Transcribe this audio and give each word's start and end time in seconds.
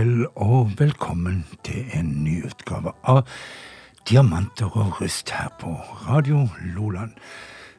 kveld, 0.00 0.26
og 0.36 0.70
velkommen 0.78 1.44
til 1.64 1.84
en 1.92 2.08
ny 2.24 2.38
utgave 2.46 2.92
av 3.04 3.26
Diamanter 4.08 4.70
og 4.72 5.00
rust 5.00 5.30
her 5.30 5.50
på 5.60 5.74
Radio 6.06 6.46
Loland. 6.76 7.10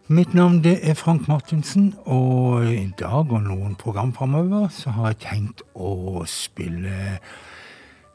Mitt 0.08 0.36
navn 0.38 0.59
det 0.62 0.76
er 0.84 0.94
Frank 0.94 1.28
Martinsen, 1.28 1.95
og 2.05 2.68
i 2.68 2.92
dag 3.00 3.31
og 3.31 3.42
noen 3.48 3.73
program 3.76 4.14
framover 4.14 4.68
så 4.70 4.94
har 4.94 5.14
jeg 5.14 5.22
tenkt 5.23 5.64
å 5.73 6.22
spille 6.30 7.18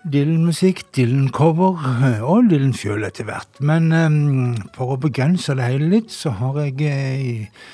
Dylan-musikk, 0.07 0.85
Dylan-cover 0.95 2.23
og 2.31 2.53
Dylan 2.53 2.77
sjøl 2.79 3.09
etter 3.09 3.27
hvert. 3.27 3.59
Men 3.59 3.91
um, 3.91 4.55
for 4.77 4.95
å 4.95 5.01
begrense 5.03 5.57
det 5.59 5.67
hele 5.67 5.91
litt, 5.97 6.15
så 6.15 6.37
har 6.39 6.63
jeg 6.63 7.51
uh, 7.51 7.67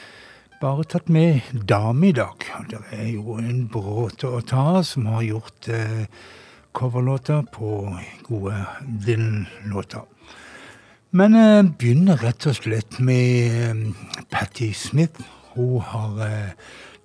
bare 0.63 0.85
tatt 0.87 1.09
med 1.11 1.41
dame 1.67 2.09
i 2.09 2.15
dag. 2.15 2.45
Det 2.71 2.79
er 2.95 3.09
jo 3.17 3.35
en 3.41 3.65
bråte 3.71 4.29
å 4.31 4.43
ta 4.47 4.83
som 4.87 5.09
har 5.11 5.25
gjort 5.27 5.67
eh, 5.75 6.05
coverlåter 6.77 7.43
på 7.51 7.81
gode 8.29 8.61
Dylan-låter. 9.07 10.07
Men 11.19 11.35
eh, 11.35 11.67
begynner 11.67 12.23
rett 12.23 12.47
og 12.47 12.61
slett 12.61 13.01
med 13.03 13.59
eh, 13.59 14.23
Patti 14.31 14.71
Smith. 14.77 15.19
Hun 15.57 15.83
har 15.83 16.23
eh, 16.29 16.55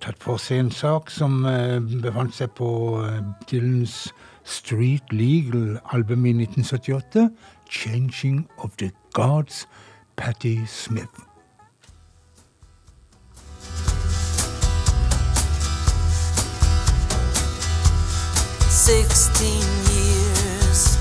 tatt 0.04 0.22
for 0.22 0.38
seg 0.38 0.62
en 0.62 0.74
sak 0.74 1.10
som 1.10 1.42
eh, 1.50 1.80
befant 2.04 2.36
seg 2.38 2.54
på 2.58 2.70
eh, 3.08 3.22
Dylans 3.50 4.04
Street 4.46 5.10
Legal-album 5.10 6.30
i 6.30 6.36
1978. 6.44 7.30
'Changing 7.68 8.46
of 8.62 8.78
the 8.78 8.92
Gods', 9.18 9.66
Patti 10.16 10.60
Smith. 10.66 11.27
Sixteen 18.88 19.68
years, 19.92 20.96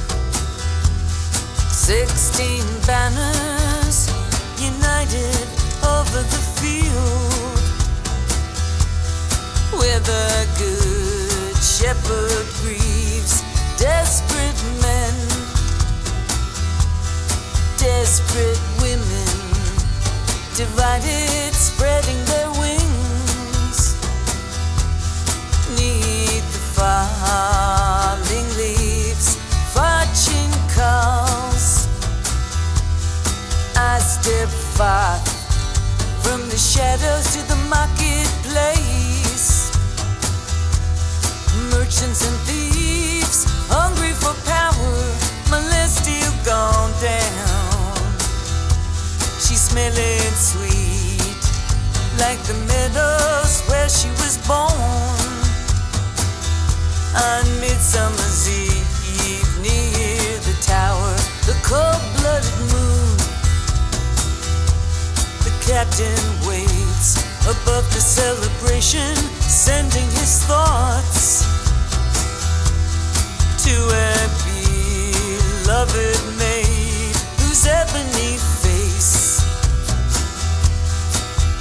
sixteen 1.72 2.66
banners 2.86 4.12
united 4.60 5.48
over 5.88 6.22
the 6.34 6.44
field. 6.60 7.62
Where 9.80 10.02
the 10.02 10.48
good 10.60 11.56
shepherd 11.64 12.46
grieves 12.60 13.42
desperate 13.80 14.62
men, 14.82 15.16
desperate 17.80 18.60
women, 18.82 19.32
divided, 20.58 21.54
spreading 21.54 22.27
smelling 49.78 50.34
sweet, 50.34 51.44
like 52.18 52.42
the 52.50 52.58
meadows 52.66 53.62
where 53.70 53.88
she 53.88 54.10
was 54.22 54.38
born. 54.48 54.74
On 57.14 57.46
Midsummer's 57.62 58.50
Eve, 58.50 59.54
near 59.62 60.40
the 60.50 60.58
tower, 60.66 61.14
the 61.46 61.54
cold-blooded 61.62 62.58
moon. 62.74 63.18
The 65.46 65.54
captain 65.70 66.26
waits 66.50 67.22
above 67.46 67.86
the 67.94 68.02
celebration, 68.02 69.16
sending 69.46 70.09
his 70.18 70.44
thoughts 70.46 71.46
to 73.64 73.76
a 73.94 74.18
beloved 75.62 76.22
maid 76.40 77.16
whose 77.42 77.68
ebony 77.68 78.38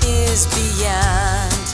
is 0.06 0.46
beyond 0.54 1.66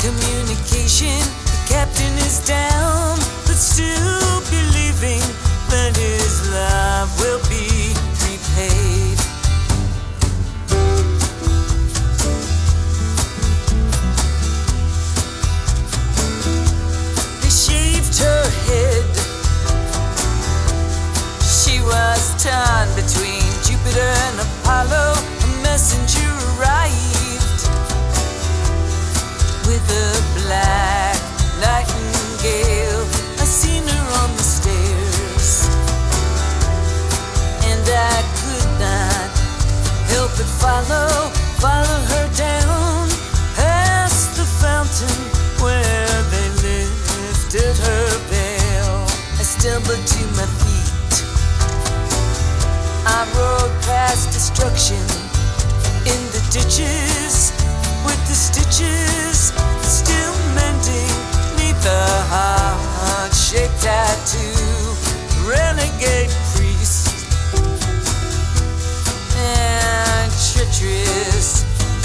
communication. 0.00 1.20
The 1.44 1.58
captain 1.68 2.14
is 2.24 2.40
down, 2.46 3.18
but 3.44 3.56
still 3.56 4.40
believing 4.48 5.20
that 5.68 5.92
his 5.96 6.48
love 6.52 7.08
will 7.20 7.40
be 7.48 7.92
repaid. 8.24 9.18
They 17.42 17.52
shaved 17.52 18.16
her 18.18 18.44
head. 18.68 19.04
She 21.44 21.80
was 21.80 22.22
torn 22.42 22.88
between 22.96 23.42
Jupiter 23.62 24.00
and 24.00 24.40
Apollo. 24.40 25.15
Follow, 40.66 41.30
follow 41.62 42.00
her 42.12 42.26
down 42.34 43.06
past 43.54 44.34
the 44.34 44.46
fountain 44.62 45.20
where 45.62 46.16
they 46.32 46.48
lifted 46.66 47.76
her 47.86 48.06
veil. 48.26 49.06
I 49.38 49.44
stumbled 49.46 50.04
to 50.14 50.22
my 50.34 50.46
feet. 50.58 51.14
I 53.06 53.20
rode 53.38 53.74
past 53.86 54.32
destruction 54.34 55.06
in 56.12 56.20
the 56.34 56.42
ditches 56.50 57.54
with 58.04 58.20
the 58.26 58.34
stitches 58.34 59.54
still 59.86 60.36
mending 60.58 61.14
the 61.86 62.06
heart-shaped 62.34 63.78
tattoo. 63.80 64.50
Renegade 65.46 66.34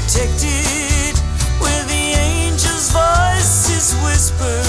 protected, 0.00 1.16
where 1.58 1.84
the 1.84 2.12
angel's 2.20 2.92
voices 2.92 3.94
whisper 4.04 4.60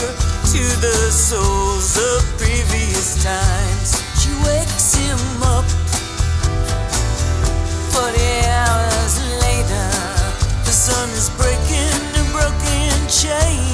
to 0.54 0.64
the 0.80 1.12
souls 1.12 1.98
of 1.98 2.24
previous 2.38 3.22
times. 3.22 3.90
She 4.22 4.32
wakes 4.48 4.96
him 4.96 5.20
up. 5.44 5.68
Forty 7.92 8.48
hours 8.48 9.20
later, 9.44 9.90
the 10.64 10.72
sun 10.72 11.10
is 11.10 11.30
breaking 11.32 12.00
in 12.16 12.32
broken 12.32 12.96
chains. 13.10 13.67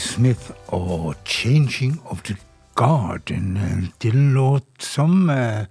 Smith 0.00 0.50
og 0.66 1.14
'Changing 1.24 2.00
of 2.04 2.22
the 2.22 2.36
Garden'. 2.80 3.34
En 3.34 3.56
eh, 3.56 3.88
Dylan-låt 4.02 4.64
som 4.78 5.30
eh, 5.30 5.66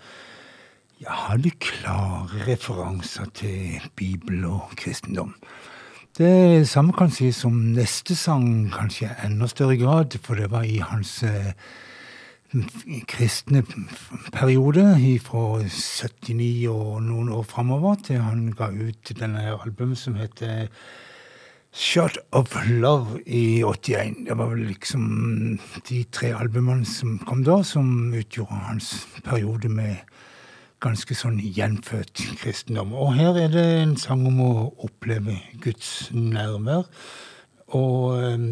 ja, 1.01 1.11
hadde 1.11 1.49
klare 1.49 2.47
referanser 2.47 3.25
til 3.33 3.81
Bibel 3.95 4.45
og 4.45 4.69
kristendom. 4.77 5.35
Det 6.17 6.67
samme 6.69 6.93
kan 6.93 7.11
sies 7.11 7.45
om 7.45 7.53
neste 7.53 8.15
sang, 8.15 8.71
kanskje 8.73 9.09
i 9.09 9.25
enda 9.25 9.47
større 9.47 9.77
grad, 9.77 10.19
for 10.23 10.35
det 10.35 10.51
var 10.51 10.61
i 10.61 10.77
hans 10.77 11.23
eh, 11.23 11.53
kristne 13.07 13.63
periode 14.33 14.85
fra 15.21 15.63
79 15.63 16.67
og 16.69 17.03
noen 17.03 17.29
år 17.29 17.43
framover 17.43 17.95
til 18.05 18.21
han 18.21 18.51
ga 18.57 18.69
ut 18.69 19.13
denne 19.19 19.61
albumet 19.63 19.97
som 19.97 20.15
heter 20.15 20.67
Shot 21.71 22.17
of 22.31 22.55
Love 22.67 23.21
i 23.25 23.63
81. 23.63 24.25
Det 24.25 24.37
var 24.37 24.49
vel 24.49 24.65
liksom 24.71 25.59
de 25.89 26.03
tre 26.11 26.31
albumene 26.33 26.85
som 26.85 27.19
kom 27.29 27.43
da, 27.45 27.61
som 27.63 28.13
utgjorde 28.13 28.57
hans 28.65 29.07
periode 29.23 29.69
med 29.69 30.01
ganske 30.81 31.13
sånn 31.15 31.37
gjenfødt 31.43 32.23
kristendom. 32.39 32.95
Og 32.97 33.13
her 33.19 33.37
er 33.37 33.53
det 33.53 33.65
en 33.83 33.95
sang 34.01 34.25
om 34.27 34.41
å 34.41 34.51
oppleve 34.87 35.37
Guds 35.61 36.09
nærvær. 36.15 36.87
Og 37.77 38.17
um, 38.17 38.47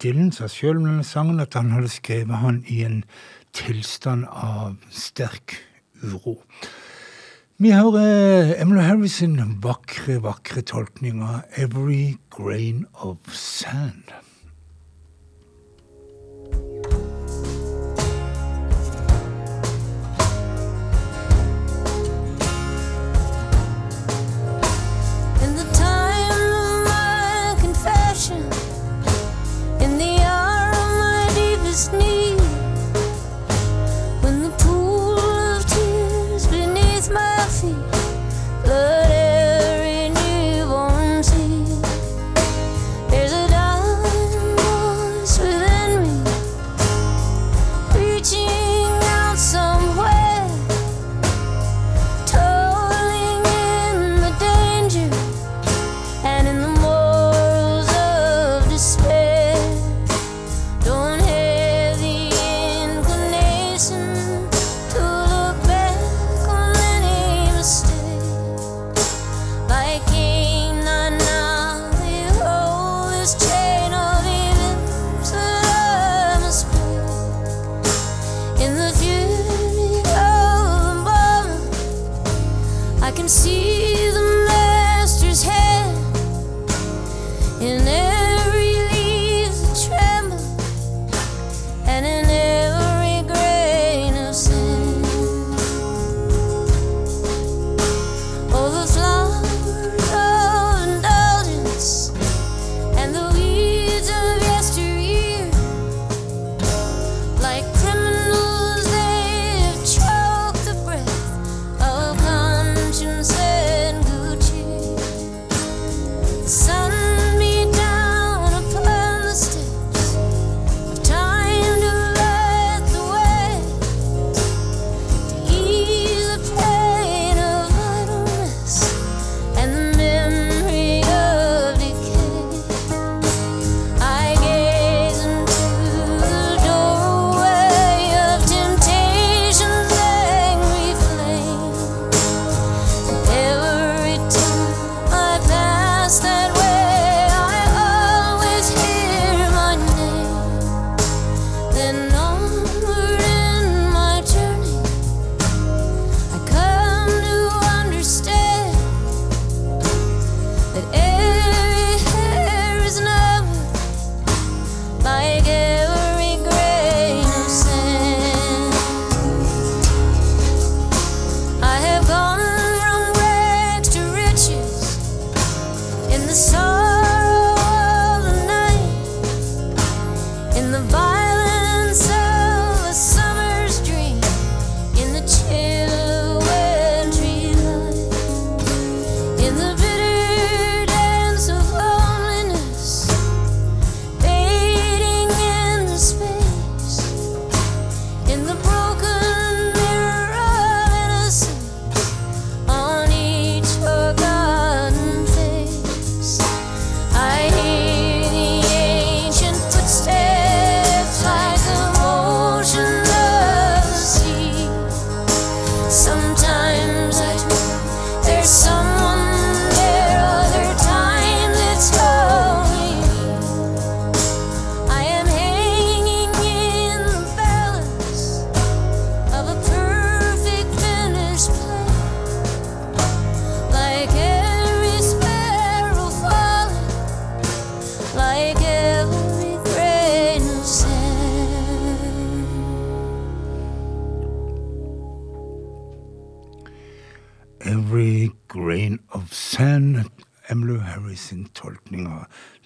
Dylan 0.00 0.32
sa 0.32 0.48
sjøl 0.48 0.78
om 0.80 0.88
denne 0.88 1.04
sangen 1.04 1.42
at 1.42 1.58
han 1.58 1.74
hadde 1.74 1.92
skrevet 1.92 2.40
han 2.40 2.62
i 2.64 2.80
en 2.86 3.02
tilstand 3.52 4.24
av 4.32 4.78
sterk 4.88 5.58
uro. 6.00 6.38
Vi 7.62 7.70
hører 7.70 8.56
Emily 8.58 8.82
Harrison 8.82 9.36
vakre, 9.62 10.16
vakre 10.24 10.64
tolkning 10.66 11.20
av 11.22 11.44
'Every 11.54 12.16
Grain 12.34 12.86
of 13.06 13.30
Sand'. 13.30 14.10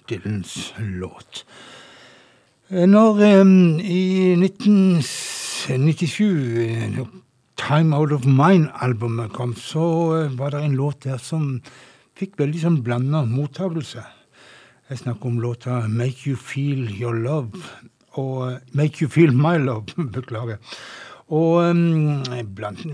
Dylans 0.09 0.73
låt. 0.77 1.45
Når 2.69 3.41
um, 3.41 3.79
i 3.79 4.33
1997 4.35 7.07
Time 7.57 7.95
Out 7.95 8.11
of 8.11 8.25
Mine-albumet 8.25 9.33
kom, 9.33 9.55
så 9.55 10.13
uh, 10.13 10.39
var 10.39 10.49
det 10.51 10.65
en 10.65 10.75
låt 10.75 11.03
der 11.07 11.17
som 11.17 11.61
fikk 12.17 12.39
veldig 12.39 12.61
sånn 12.61 12.83
blanda 12.83 13.25
mottakelse. 13.27 14.03
Jeg 14.89 14.97
snakker 15.03 15.29
om 15.29 15.41
låta 15.43 15.87
Make 15.87 16.29
You 16.29 16.37
Feel 16.39 16.87
Your 16.91 17.15
Love. 17.15 17.51
Og 18.17 18.59
Make 18.75 19.03
You 19.03 19.09
Feel 19.11 19.33
My 19.35 19.57
Love, 19.61 19.85
beklager. 20.15 20.57
Og 21.27 21.71
um, 21.71 22.23
blant 22.55 22.85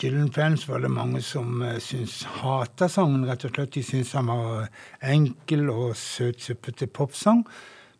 Dylan-fans 0.00 0.68
var 0.68 0.82
det 0.82 0.90
mange 0.90 1.22
som 1.22 1.62
uh, 1.62 1.78
syntes 1.78 2.22
hata 2.40 2.88
sangen, 2.90 3.26
rett 3.28 3.44
og 3.46 3.54
slett. 3.54 3.74
De 3.76 3.82
syntes 3.82 4.12
han 4.18 4.30
var 4.32 4.68
enkel 5.02 5.70
og 5.70 5.94
søtsuppete 5.98 6.88
popsang. 6.90 7.44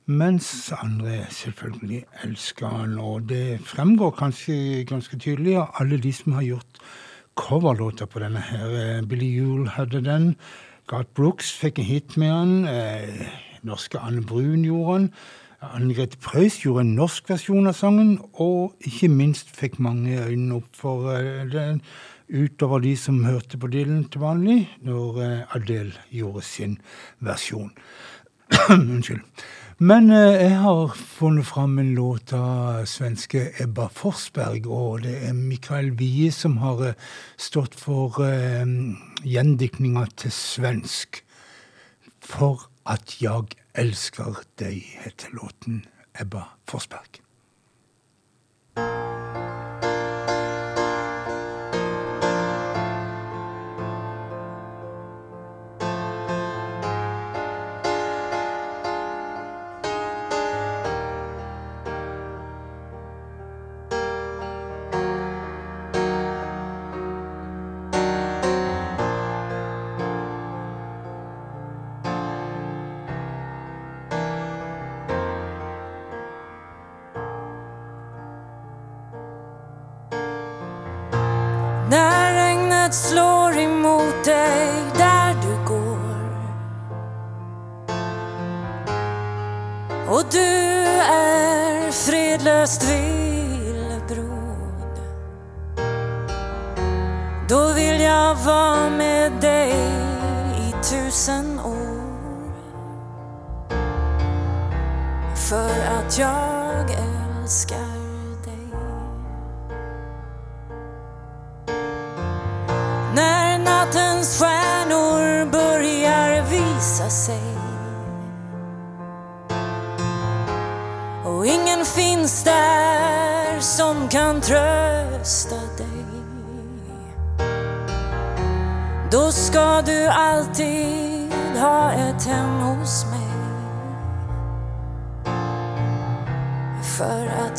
Mens 0.06 0.72
andre 0.76 1.22
selvfølgelig 1.32 2.02
elsker 2.24 2.68
han. 2.68 2.98
Og 2.98 3.28
det 3.30 3.60
fremgår 3.64 4.10
kanskje 4.18 4.84
ganske 4.88 5.18
tydelig 5.18 5.56
av 5.62 5.80
alle 5.80 5.96
de 6.02 6.12
som 6.12 6.36
har 6.36 6.44
gjort 6.44 6.82
coverlåter 7.40 8.06
på 8.06 8.20
denne 8.20 8.42
her. 8.44 8.74
Eh, 8.80 9.06
Billy 9.08 9.30
Yule 9.38 9.70
hadde 9.70 10.04
den. 10.04 10.34
Garth 10.90 11.08
Brooks 11.16 11.54
fikk 11.56 11.78
en 11.78 11.88
hit 11.88 12.16
med 12.20 12.30
han. 12.32 12.68
Eh, 12.68 13.26
norske 13.62 13.98
Anne 13.98 14.22
Brun 14.22 14.64
gjorde 14.64 14.92
han. 14.92 15.08
Anne 15.72 15.94
Grete 15.94 16.18
Preus 16.20 16.58
gjorde 16.60 16.82
en 16.84 16.94
norsk 16.98 17.28
versjon 17.30 17.68
av 17.70 17.76
sangen, 17.78 18.18
og 18.42 18.74
ikke 18.84 19.08
minst 19.12 19.52
fikk 19.54 19.78
mange 19.82 20.18
øynene 20.18 20.58
opp 20.60 20.76
for 20.76 21.08
uh, 21.08 21.44
den 21.50 21.80
utover 22.28 22.82
de 22.84 22.94
som 22.98 23.22
hørte 23.24 23.58
på 23.60 23.70
Dylan 23.72 24.04
til 24.12 24.24
vanlig, 24.24 24.58
når 24.84 25.20
uh, 25.20 25.56
Adele 25.56 25.94
gjorde 26.12 26.44
sin 26.46 26.76
versjon. 27.24 27.72
Unnskyld. 28.74 29.22
Men 29.78 30.10
uh, 30.12 30.34
jeg 30.36 30.58
har 30.60 30.94
funnet 30.98 31.48
fram 31.48 31.78
en 31.78 31.94
låt 31.96 32.34
av 32.36 32.84
svenske 32.90 33.46
Ebba 33.62 33.88
Forsberg, 33.94 34.68
og 34.68 35.02
det 35.06 35.16
er 35.30 35.34
Mikael 35.38 35.94
Wie 35.98 36.30
som 36.34 36.60
har 36.62 36.92
stått 37.40 37.78
for 37.78 38.20
gjendiktninga 39.24 40.06
til 40.20 40.34
svensk. 40.34 41.22
For 42.24 42.68
at 42.90 43.18
jeg 43.20 43.63
elsker 43.74 44.24
deg, 44.58 44.82
heter 45.02 45.34
låten 45.34 45.84
Ebba 46.14 46.46
Forsberg. 46.70 47.23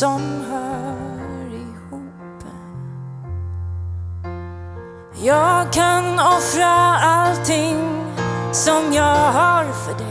som 0.00 0.44
hör 0.50 1.54
ihop. 1.54 2.44
Jag 5.22 5.72
kan 5.72 6.18
offra 6.20 6.98
allting 6.98 7.76
som 8.52 8.92
jag 8.92 9.32
har 9.32 9.64
för 9.72 9.98
dig. 9.98 10.06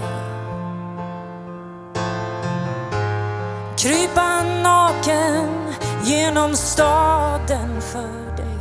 Krypa 3.77 4.43
naken 4.63 5.73
genom 6.03 6.55
staden 6.55 7.81
för 7.81 8.37
dig. 8.37 8.59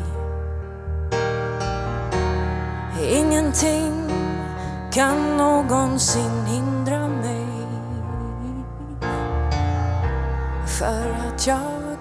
Ingenting 3.19 4.11
kan 4.93 5.37
någonsin 5.37 6.47
hindra 6.47 6.68
tror 11.39 11.97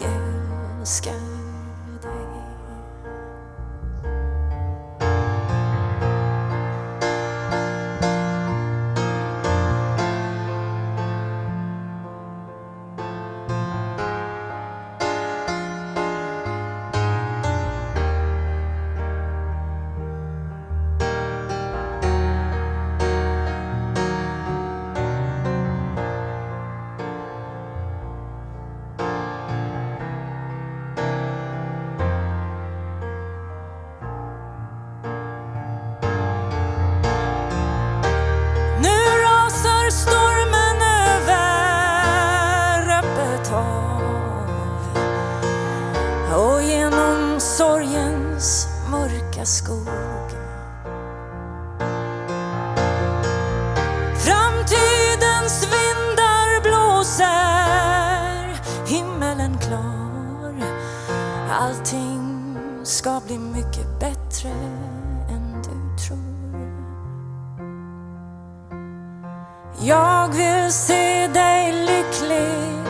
Jag 69.79 70.27
vill 70.27 70.71
se 70.71 71.27
dig 71.27 71.71
lycklig, 71.71 72.83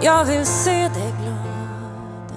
jag 0.00 0.24
vill 0.24 0.46
se 0.46 0.88
dig 0.88 1.14
glad. 1.22 2.32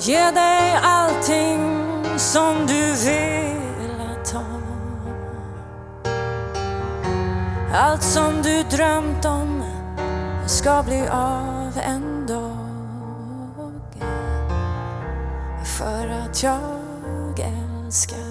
Ge 0.00 0.30
dig 0.30 0.78
allting 0.82 1.84
som 2.16 2.66
du 2.66 2.92
velat 2.92 4.30
ha. 4.30 4.44
Allt 7.74 8.02
som 8.02 8.42
du 8.42 8.62
drömt 8.62 9.24
om 9.24 9.62
ska 10.46 10.82
bli 10.82 11.08
av 11.08 11.72
en 11.76 12.26
dag. 12.26 12.56
För 15.78 16.08
att 16.08 16.42
jag 16.42 16.60
älskar 17.38 18.29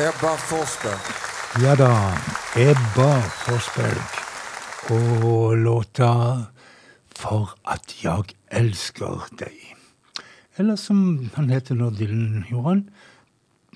Ebba 0.00 0.36
Forsberg. 0.36 1.00
Ja 1.62 1.74
da. 1.76 2.16
Ebba 2.56 3.20
Forsberg. 3.20 4.00
Og 4.90 5.56
låta 5.56 6.44
'For 7.16 7.58
at 7.68 8.04
jeg 8.04 8.24
elsker 8.50 9.28
deg'. 9.38 9.76
Eller 10.58 10.76
som 10.76 11.30
han 11.34 11.50
heter 11.50 11.74
når 11.74 11.90
Dylan 11.90 12.44
gjorde 12.48 12.68
han, 12.68 12.88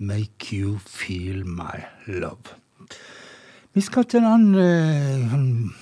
'Make 0.00 0.56
You 0.56 0.78
Feel 0.86 1.46
My 1.46 1.84
Love'. 2.06 2.54
Vi 3.74 3.80
skal 3.80 4.04
til 4.04 4.18
en 4.18 4.24
annen 4.24 5.74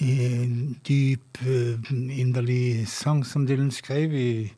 en 0.00 0.78
dyp, 0.88 1.42
uh, 1.42 1.92
inderlig 2.18 2.88
sang 2.88 3.26
som 3.26 3.46
Dylan 3.46 3.70
skrev 3.70 4.14
i, 4.14 4.52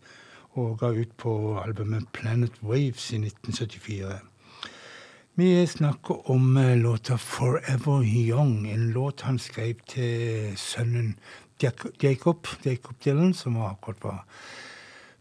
og 0.51 0.79
ga 0.79 0.87
ut 0.87 1.12
på 1.16 1.61
albumet 1.66 2.09
Planet 2.12 2.53
Waves 2.62 3.12
i 3.12 3.16
1974. 3.16 4.30
Vi 5.40 5.66
snakker 5.66 6.31
om 6.31 6.57
eh, 6.57 6.76
låta 6.76 7.18
'Forever 7.18 8.03
Young', 8.03 8.74
en 8.74 8.90
låt 8.90 9.20
han 9.20 9.38
skrev 9.38 9.74
til 9.88 10.53
sønnen 10.57 11.14
Jacob, 12.03 12.46
Jacob 12.64 12.94
Dylan, 13.05 13.35
som 13.35 13.57
akkurat 13.57 14.05
var 14.05 14.24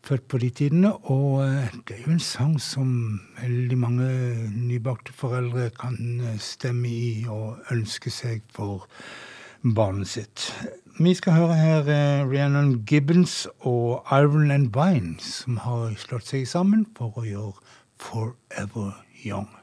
født 0.03 0.27
på 0.27 0.37
de 0.37 0.49
tidene. 0.49 0.91
Og 0.93 1.47
eh, 1.47 1.71
det 1.87 1.95
er 1.95 2.01
jo 2.07 2.11
en 2.11 2.19
sang 2.19 2.59
som 2.61 3.21
veldig 3.41 3.77
mange 3.77 4.09
nybakte 4.51 5.13
foreldre 5.13 5.69
kan 5.69 5.95
eh, 6.19 6.39
stemme 6.39 6.89
i 6.89 7.25
og 7.29 7.71
ønske 7.71 8.11
seg 8.11 8.41
for 8.51 8.89
barnet 9.63 10.07
sitt. 10.07 10.49
Vi 10.99 11.13
skal 11.13 11.33
høre 11.33 11.55
her 11.55 11.83
Rhiannon 12.27 12.83
Gibbons 12.89 13.47
og 13.59 14.03
Iron 14.11 14.51
and 14.51 14.67
Vine, 14.75 15.15
som 15.19 15.57
har 15.57 15.95
slått 15.95 16.27
seg 16.27 16.47
sammen 16.47 16.85
for 16.97 17.13
å 17.15 17.23
gjøre 17.23 17.53
'Forever 17.99 18.91
Young'. 19.23 19.58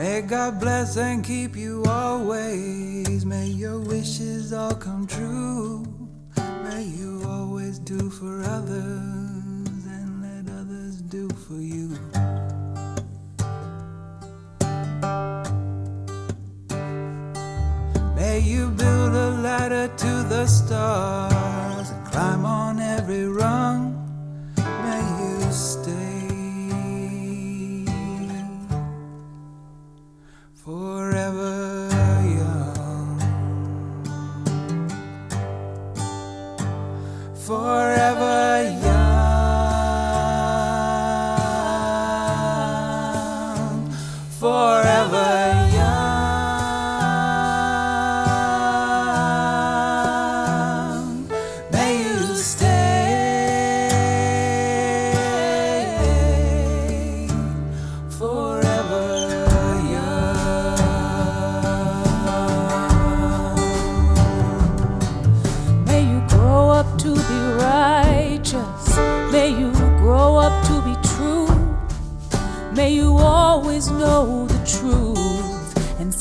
May 0.00 0.22
God 0.22 0.58
bless 0.58 0.96
and 0.96 1.22
keep 1.22 1.54
you 1.54 1.84
always. 1.84 3.26
May 3.26 3.46
your 3.48 3.78
wishes 3.78 4.52
all 4.52 4.74
come 4.74 5.06
true. 5.06 5.84
May 6.64 6.84
you 6.84 7.22
always 7.26 7.78
do 7.78 8.08
for 8.08 8.42
others 8.42 9.84
and 9.86 10.22
let 10.22 10.50
others 10.54 11.02
do 11.02 11.28
for 11.46 11.60
you. 11.60 11.98
May 18.16 18.40
you 18.40 18.70
build 18.70 19.14
a 19.14 19.30
ladder 19.42 19.88
to 19.96 20.22
the 20.28 20.46
stars 20.46 21.49
climb 22.10 22.44
on 22.44 22.80
every 22.80 23.28
rung. 23.28 23.89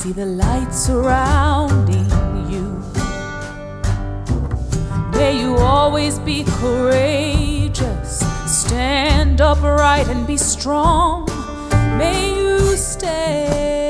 See 0.10 0.14
the 0.14 0.26
light 0.26 0.74
surrounding 0.74 2.10
you. 2.50 2.66
May 5.12 5.40
you 5.40 5.56
always 5.58 6.20
be 6.20 6.44
courageous. 6.62 8.20
Stand 8.48 9.42
upright 9.42 10.08
and 10.08 10.26
be 10.26 10.38
strong. 10.38 11.28
May 11.98 12.36
you 12.42 12.76
stay 12.76 13.89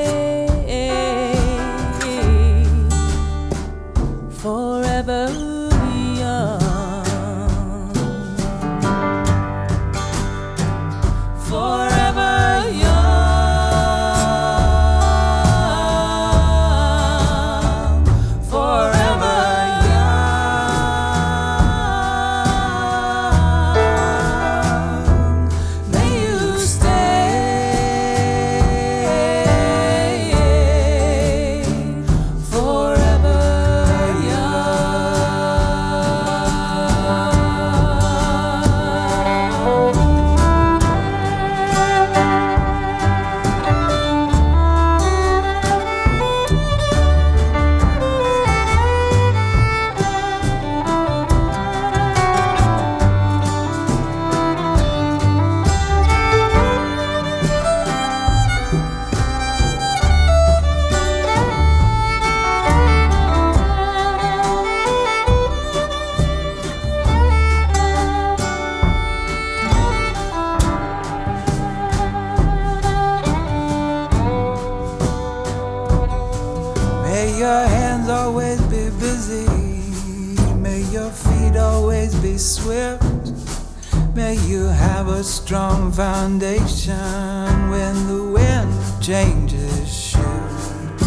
foundation 86.30 87.70
when 87.70 88.06
the 88.06 88.22
wind 88.22 89.02
changes 89.02 89.92
shift. 89.92 91.02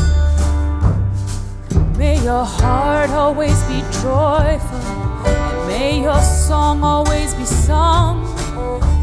May 1.97 2.21
your 2.21 2.43
heart 2.43 3.09
always 3.11 3.63
be 3.63 3.79
joyful, 4.01 4.83
and 5.25 5.67
may 5.67 6.01
your 6.01 6.21
song 6.21 6.83
always 6.83 7.33
be 7.35 7.45
sung. 7.45 8.25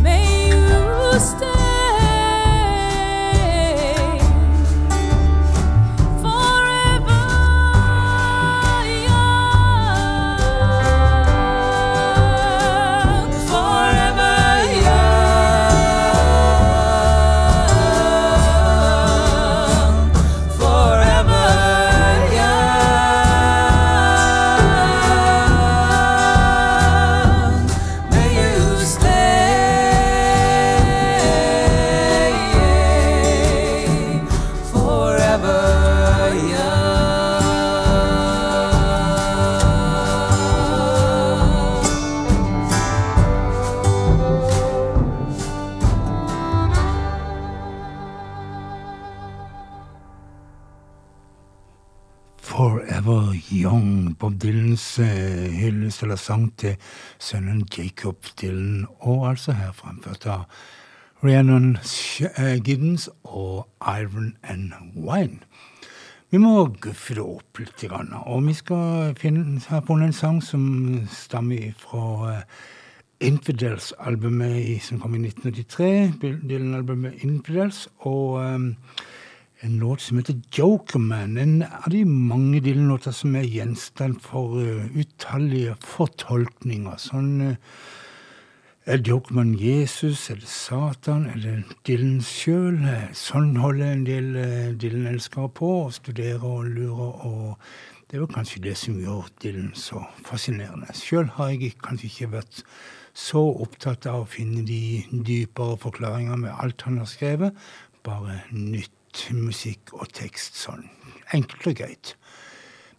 May 0.02 0.48
you 0.50 1.18
stay. 1.18 1.59
Sang 56.20 56.50
til 56.60 56.76
sønnen 57.18 57.64
Jacob 57.76 58.30
Dylan, 58.40 58.86
og 59.00 59.28
altså 59.30 59.56
her 59.58 59.72
fremført 59.72 60.26
av 60.28 60.46
Rhiannon 61.24 61.76
Giddens 62.64 63.10
og 63.24 63.66
Iron 63.80 64.36
and 64.42 64.72
Wine. 64.96 65.40
Vi 66.30 66.38
må 66.38 66.68
guffe 66.78 67.16
det 67.18 67.24
opp 67.24 67.58
litt, 67.58 67.82
og 67.90 68.44
vi 68.46 68.52
skal 68.54 69.16
finne, 69.18 69.58
ha 69.66 69.80
funnet 69.82 70.12
en 70.12 70.14
sang 70.14 70.36
som 70.44 70.62
stammer 71.10 71.72
fra 71.80 72.04
eh, 72.30 72.60
Infidels-albumet 73.26 74.78
som 74.86 75.00
kom 75.02 75.16
i 75.18 75.24
1983, 75.26 76.20
Dylan-albumet 76.22 77.24
Infidels, 77.26 77.88
og 78.06 78.38
eh, 78.44 79.02
en 79.60 79.78
låt 79.78 80.00
som 80.00 80.18
heter 80.18 80.40
Jokerman. 80.52 81.36
En 81.36 81.62
av 81.62 81.90
de 81.90 82.04
mange 82.04 82.60
Dylan-låter 82.64 83.12
som 83.12 83.34
er 83.36 83.48
gjenstand 83.48 84.20
for 84.24 84.56
uh, 84.56 84.86
utallige 84.96 85.76
fortolkninger. 85.84 86.96
Sånn 87.00 87.32
uh, 87.44 87.56
Er 88.88 89.02
Jokerman 89.04 89.52
Jesus? 89.60 90.30
Er 90.32 90.38
det 90.40 90.48
Satan? 90.48 91.26
Er 91.28 91.42
det 91.42 91.56
Dylan 91.86 92.22
sjøl? 92.24 92.78
Sånn 93.16 93.52
holder 93.60 93.92
en 93.92 94.06
del 94.08 94.30
uh, 94.38 94.70
Dylan-elskere 94.80 95.50
på 95.52 95.72
og 95.82 95.92
studerer 95.98 96.46
og 96.46 96.70
lurer. 96.70 97.26
og 97.28 98.06
Det 98.08 98.16
er 98.16 98.24
jo 98.24 98.30
kanskje 98.32 98.62
det 98.64 98.78
som 98.80 98.96
gjør 98.96 99.28
Dylan 99.44 99.74
så 99.76 100.06
fascinerende. 100.24 100.88
Sjøl 100.96 101.28
har 101.36 101.52
jeg 101.52 101.76
kanskje 101.84 102.08
ikke 102.08 102.30
vært 102.38 102.62
så 103.12 103.42
opptatt 103.60 104.08
av 104.08 104.22
å 104.22 104.30
finne 104.30 104.64
de 104.64 105.04
dypere 105.10 105.76
forklaringene 105.82 106.46
med 106.46 106.56
alt 106.56 106.86
han 106.88 107.02
har 107.02 107.10
skrevet. 107.10 107.68
Bare 108.06 108.38
nytt 108.54 108.94
musikk 109.34 109.94
og 109.96 110.08
tekst 110.16 110.56
sånn 110.60 110.86
enkelt 111.34 111.66
og 111.66 111.76
greit. 111.78 112.14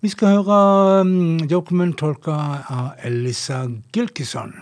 Vi 0.01 0.09
skal 0.09 0.39
høre 0.39 1.03
um, 1.05 1.39
dokumenttolka 1.45 2.33
tolka 2.33 2.73
av 2.73 3.05
Elisa 3.05 3.67
Gilkison. 3.93 4.55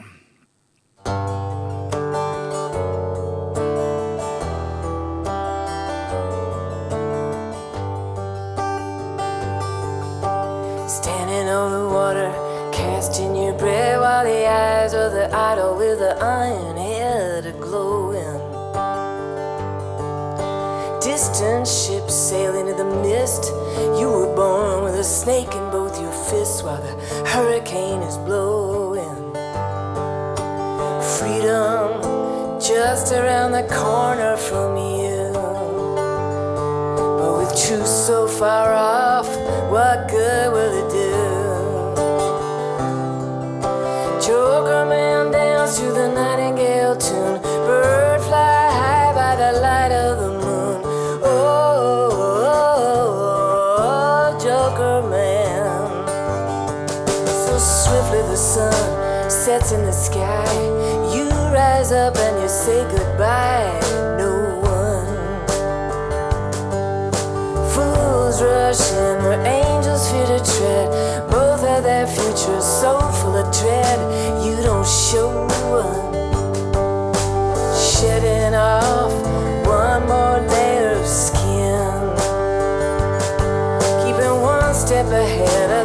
Hurricane 27.70 28.02
is 28.02 28.18
blowing. 28.18 29.34
Freedom 31.18 32.02
just 32.60 33.12
around 33.12 33.52
the 33.52 33.68
corner 33.70 34.38
from 34.38 34.76
you. 34.78 35.32
But 37.20 37.38
with 37.38 37.50
truth 37.50 37.88
so 37.88 38.28
far 38.28 38.74
off, 38.74 38.99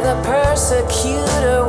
the 0.05 0.21
persecutor 0.21 1.64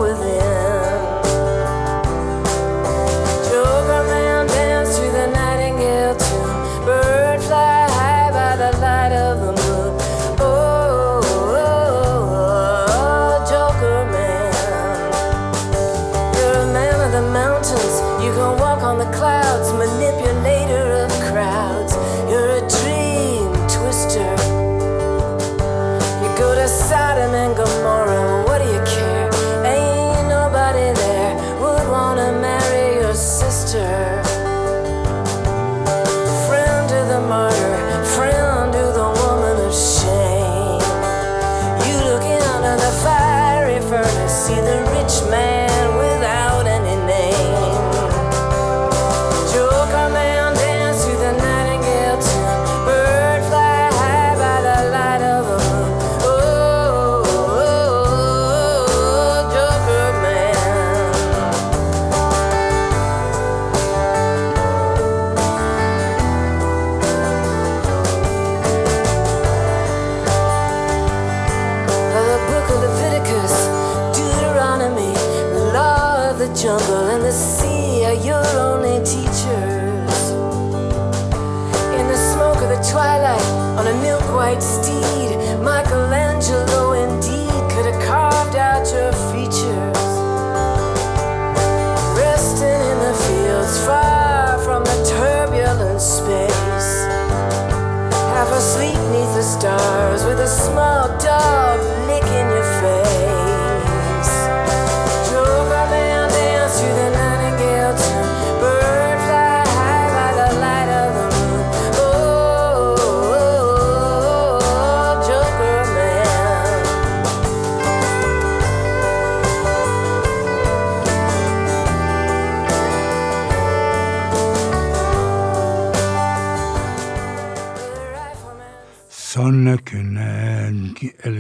to 26.55 26.69
Sodom 26.69 27.35
and 27.35 27.57
Gomorrah. 27.57 28.45
What 28.47 28.59
do 28.59 28.67
you 28.67 28.83
care? 28.85 29.16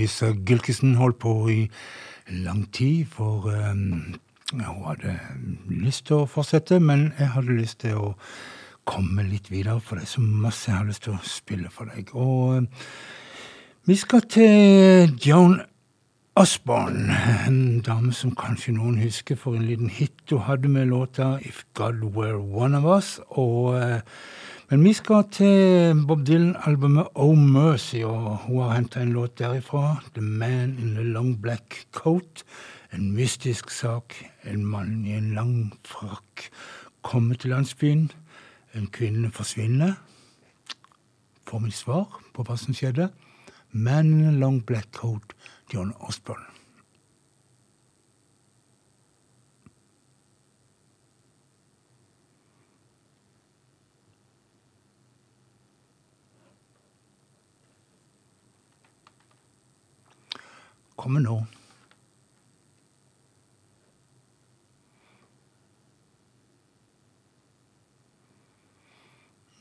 G- 0.06 0.12
Elisa 0.12 0.32
Gilkison 0.46 0.94
holdt 0.94 1.18
på 1.18 1.48
i 1.50 1.70
lang 2.30 2.72
tid, 2.72 3.06
for 3.10 3.50
um, 3.50 4.14
hun 4.52 4.60
hadde 4.86 5.18
lyst 5.66 6.06
til 6.06 6.22
å 6.22 6.28
fortsette, 6.30 6.78
men 6.80 7.12
jeg 7.18 7.32
hadde 7.34 7.56
lyst 7.58 7.80
til 7.80 7.96
å 7.98 8.14
komme 8.86 9.24
litt 9.26 9.50
videre, 9.50 9.80
for 9.80 9.98
det 9.98 10.06
er 10.06 10.12
så 10.14 10.22
masse 10.22 10.70
jeg 10.70 10.78
har 10.78 10.86
lyst 10.86 11.02
til 11.02 11.16
å 11.16 11.22
spille 11.26 11.70
for 11.74 11.90
deg. 11.90 12.12
Og 12.14 12.62
um, 12.62 12.68
vi 13.86 13.96
skal 13.98 14.22
til 14.30 15.16
Joan 15.26 15.60
Osborne, 16.36 17.16
en 17.48 17.80
dame 17.82 18.12
som 18.14 18.34
kanskje 18.36 18.76
noen 18.76 19.00
husker 19.00 19.36
for 19.40 19.56
en 19.56 19.66
liten 19.66 19.88
hit 19.90 20.12
hun 20.30 20.44
hadde 20.46 20.68
med 20.68 20.86
låta 20.90 21.38
If 21.42 21.64
God 21.74 22.04
Were 22.14 22.38
One 22.38 22.76
of 22.78 22.84
Us. 22.84 23.20
Og, 23.30 23.74
eh, 23.80 24.00
men 24.68 24.82
vi 24.82 24.92
skal 24.98 25.28
til 25.30 26.00
Bob 26.08 26.24
Dylan-albumet 26.26 27.12
Oh 27.14 27.38
Mercy, 27.38 28.00
og 28.02 28.36
hun 28.36 28.62
har 28.62 28.72
henta 28.74 29.02
en 29.02 29.12
låt 29.12 29.38
derifra. 29.38 30.00
The 30.14 30.22
Man 30.22 30.74
in 30.78 30.94
the 30.94 31.04
Long 31.04 31.42
Black 31.42 31.86
Coat. 31.92 32.42
En 32.92 33.12
mystisk 33.12 33.70
sak. 33.70 34.16
En 34.44 34.64
mann 34.66 35.04
i 35.06 35.14
en 35.14 35.34
lang 35.34 35.72
frakk 35.84 36.48
kommer 37.02 37.34
til 37.34 37.50
landsbyen. 37.50 38.10
En 38.74 38.90
kvinne 38.90 39.30
forsvinner. 39.30 39.94
Får 41.46 41.62
mitt 41.62 41.78
svar 41.78 42.18
på 42.34 42.42
hva 42.42 42.58
som 42.58 42.74
skjedde? 42.74 43.12
Man 43.70 44.06
in 44.06 44.26
a 44.26 44.34
long 44.34 44.64
black 44.66 44.90
coat, 44.92 45.34
John 45.74 45.94
Osborne. 46.00 46.55
Kommer 61.06 61.20
nå. 61.20 61.36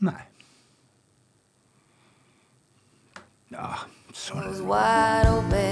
Nei. 0.02 0.24
Ja, 3.54 3.70
sånn. 4.10 4.42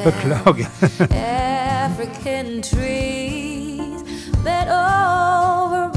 Beklager. 0.05 0.69
African 1.09 2.61
trees 2.61 4.05
bent 4.45 4.69
over 4.69 5.89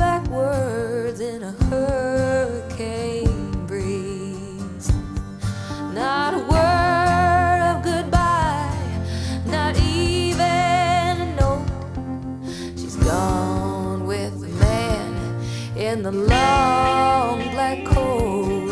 in 16.06 16.12
the 16.12 16.28
long 16.28 17.40
black 17.50 17.84
coat. 17.84 18.70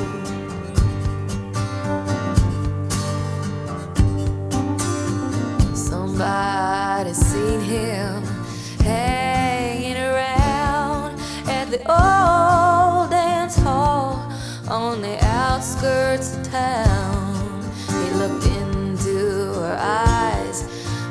Somebody's 5.75 7.17
seen 7.17 7.61
him 7.61 8.23
hanging 8.81 9.97
around 9.97 11.19
at 11.49 11.71
the 11.71 11.81
old 11.91 13.11
dance 13.11 13.57
hall 13.57 14.31
on 14.69 15.03
the 15.03 15.19
outskirts 15.25 16.37
of 16.37 16.45
town. 16.45 17.63
He 17.89 18.11
looked 18.11 18.47
into 18.47 19.55
her 19.61 19.79
eyes 19.81 20.63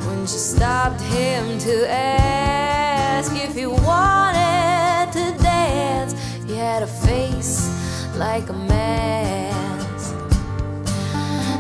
when 0.06 0.22
she 0.26 0.38
stopped 0.38 1.02
him 1.02 1.60
to 1.60 1.90
ask 1.90 2.23
like 8.16 8.50
a 8.50 8.54
mask. 8.54 10.16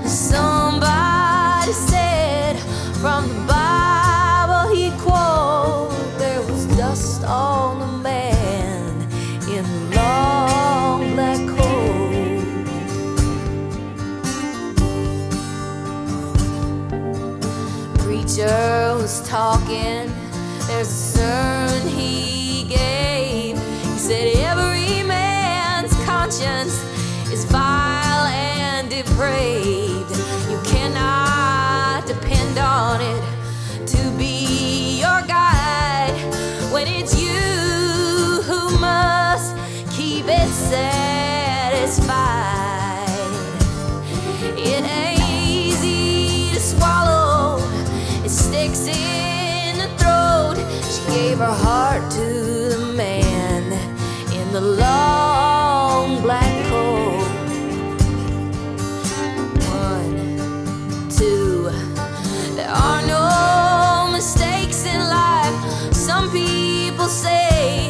Somebody 0.05 1.71
said 1.71 2.57
from 3.01 3.27
the 3.27 3.35
Bible 3.47 4.75
he 4.75 4.91
quoted 5.01 6.19
there 6.19 6.41
was 6.41 6.65
dust 6.77 7.23
on 7.23 7.79
the 7.79 7.87
man 8.09 9.01
in 9.49 9.63
the 9.89 9.95
long 9.95 11.13
black 11.15 11.41
coat. 11.57 12.43
Preacher 17.99 18.95
was 18.97 19.27
talking. 19.27 20.02
People 67.03 67.09
say 67.09 67.89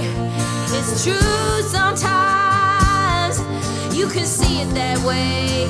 it's 0.76 1.04
true 1.04 1.62
sometimes. 1.62 3.38
You 3.96 4.08
can 4.08 4.26
see 4.26 4.62
it 4.62 4.74
that 4.74 4.98
way. 5.06 5.68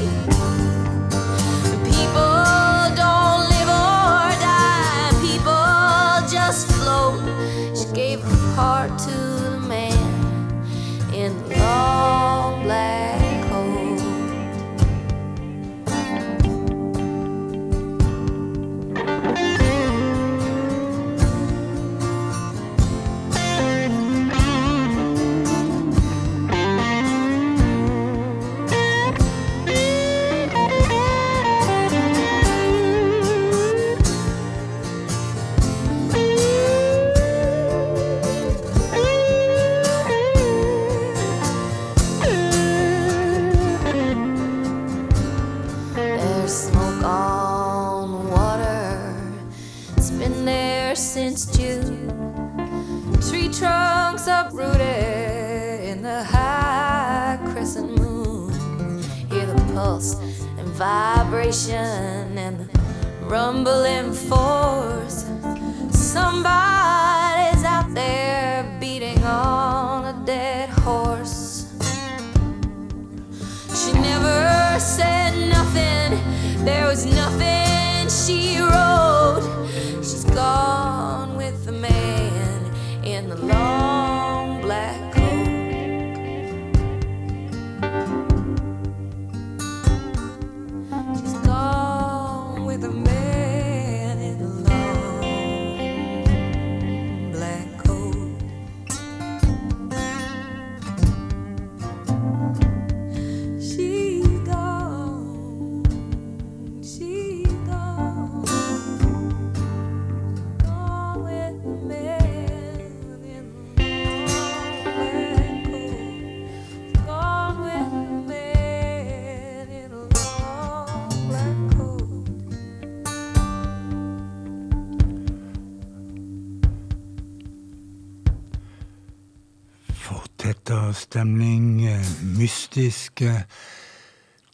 Fortetta 131.13 131.19
stemning, 131.19 131.86
eh, 131.86 132.02
mystisk. 132.38 133.21
eh, 133.21 133.43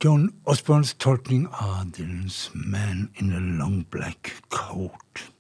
John 0.04 0.34
Osborns 0.46 0.94
tolkning 0.94 1.48
av 1.48 1.92
Dylans 1.92 2.52
'Man 2.54 3.10
in 3.16 3.32
a 3.32 3.40
Long 3.40 3.86
Black 3.90 4.34
Coat'. 4.50 5.32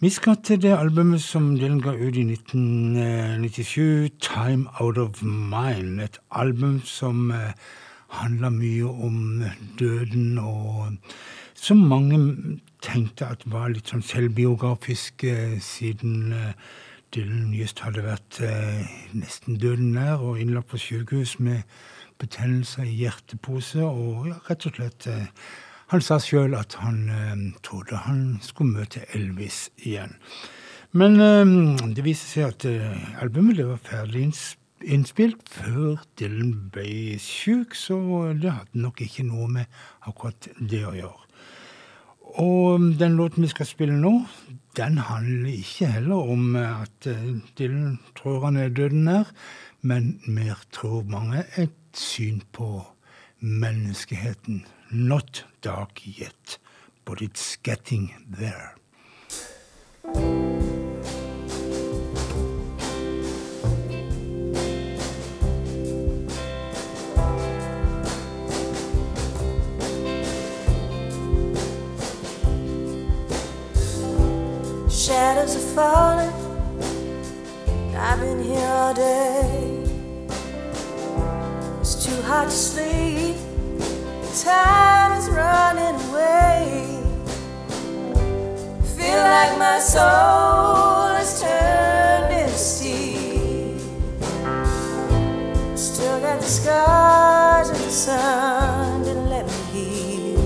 Vi 0.00 0.10
skal 0.10 0.36
til 0.36 0.62
det 0.62 0.78
albumet 0.78 1.20
som 1.20 1.56
Dylan 1.56 1.80
ga 1.80 1.92
ut 1.92 2.16
i 2.16 2.22
1997, 2.22 4.08
'Time 4.20 4.68
Out 4.80 4.98
of 4.98 5.22
Mine'. 5.22 6.02
Et 6.02 6.18
album 6.30 6.80
som 6.84 7.30
eh, 7.30 7.52
handla 8.08 8.50
mye 8.50 8.84
om 8.84 9.42
døden, 9.78 10.38
og 10.38 10.96
som 11.54 11.76
mange 11.76 12.60
tenkte 12.82 13.26
at 13.26 13.42
var 13.46 13.68
litt 13.68 13.88
sånn 13.88 14.02
selvbiografisk, 14.02 15.24
eh, 15.24 15.58
siden 15.58 16.32
eh, 16.32 16.52
Dylan 17.14 17.52
just 17.54 17.78
hadde 17.84 18.02
vært 18.02 18.40
eh, 18.42 18.88
nesten 19.14 19.60
døden 19.62 19.92
nær 19.94 20.22
og 20.24 20.40
innlagt 20.42 20.72
på 20.72 20.80
sykehus 20.82 21.36
med 21.38 21.62
betennelser 22.18 22.88
i 22.88 22.96
hjertepose, 23.04 23.84
og 23.86 24.26
ja, 24.32 24.40
rett 24.48 24.66
og 24.66 24.74
slett 24.78 25.06
eh, 25.10 25.30
Han 25.92 26.00
sa 26.02 26.16
sjøl 26.18 26.56
at 26.58 26.74
han 26.80 26.98
eh, 27.12 27.44
trodde 27.62 28.00
han 28.06 28.40
skulle 28.42 28.80
møte 28.80 29.04
Elvis 29.14 29.68
igjen. 29.76 30.16
Men 30.90 31.20
eh, 31.22 31.54
det 31.94 32.06
viste 32.06 32.32
seg 32.32 32.50
at 32.50 32.66
eh, 32.66 33.22
albumet 33.22 33.62
var 33.62 33.78
ferdig 33.84 34.26
innspilt 34.82 35.46
før 35.54 36.02
Dylan 36.18 36.54
ble 36.74 37.14
syk, 37.22 37.78
så 37.78 38.00
det 38.34 38.56
hadde 38.56 38.82
nok 38.82 39.04
ikke 39.06 39.28
noe 39.28 39.46
med 39.60 39.78
akkurat 40.02 40.50
det 40.58 40.82
å 40.88 40.96
gjøre. 40.98 41.22
Og 42.42 42.90
den 42.98 43.14
låten 43.14 43.46
vi 43.46 43.52
skal 43.52 43.70
spille 43.70 43.94
nå, 43.94 44.16
den 44.76 44.98
handler 44.98 45.50
ikke 45.50 45.86
heller 45.86 46.30
om 46.34 46.56
eh, 46.56 46.82
at 46.82 47.06
eh, 47.06 47.36
Dylan 47.58 47.98
tror 48.16 48.44
han 48.44 48.56
er 48.56 48.68
døden 48.68 49.04
nær, 49.04 49.30
men 49.82 50.20
mer 50.26 50.64
tror 50.72 51.04
mange 51.08 51.44
et 51.56 51.76
syn 51.94 52.42
på 52.52 52.86
menneskeheten. 53.40 54.64
Not 54.90 55.46
dark 55.64 56.06
yet, 56.06 56.58
but 57.04 57.22
it's 57.22 57.56
getting 57.62 58.14
there. 58.30 58.74
Shadows 75.06 75.54
are 75.54 75.74
falling. 75.76 76.32
I've 77.94 78.20
been 78.20 78.42
here 78.42 78.66
all 78.66 78.94
day. 78.94 79.82
It's 81.80 82.06
too 82.06 82.22
hard 82.22 82.48
to 82.48 82.56
sleep. 82.56 83.36
Time 84.42 85.12
is 85.18 85.28
running 85.28 86.00
away. 86.08 87.02
Feel 88.96 89.18
like 89.18 89.58
my 89.58 89.78
soul 89.78 91.12
has 91.18 91.38
turned 91.38 92.32
into 92.32 92.56
steel. 92.56 93.78
Still 95.76 96.18
got 96.20 96.40
the 96.40 96.46
scars 96.46 97.68
of 97.68 97.76
the 97.76 97.90
sun 97.90 99.02
didn't 99.02 99.28
let 99.28 99.44
me 99.44 99.52
heal. 99.70 100.40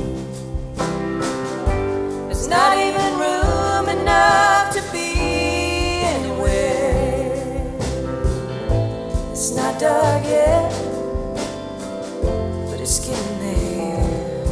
There's 2.26 2.48
not 2.48 2.76
even 2.76 3.18
room 3.20 3.88
enough 4.00 4.47
not 9.58 9.80
dark 9.80 10.24
yet, 10.24 10.70
but 12.70 12.80
it's 12.80 13.00
getting 13.00 13.38
there. 13.40 14.44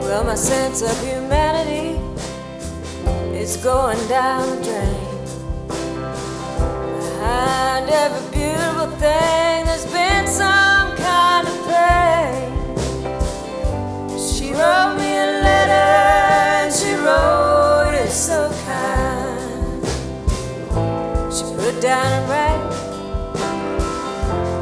Well, 0.00 0.24
my 0.24 0.34
sense 0.34 0.80
of 0.80 0.96
humanity 1.06 2.00
is 3.36 3.56
going 3.58 4.02
down 4.08 4.56
the 4.56 4.62
drain. 4.64 5.06
Behind 7.02 7.90
every 7.90 8.24
beautiful 8.38 8.90
thing, 9.02 9.66
there's 9.66 9.86
been 9.92 10.26
some 10.26 10.96
kind 10.96 11.46
of 11.46 11.56
pain. 11.68 12.48
She 14.18 14.46
wrote 14.54 14.94
me 14.96 15.10
a 15.26 15.28
letter, 15.46 15.88
and 16.62 16.72
she 16.72 16.94
wrote 16.94 17.37
down 21.88 22.12
and 22.12 22.28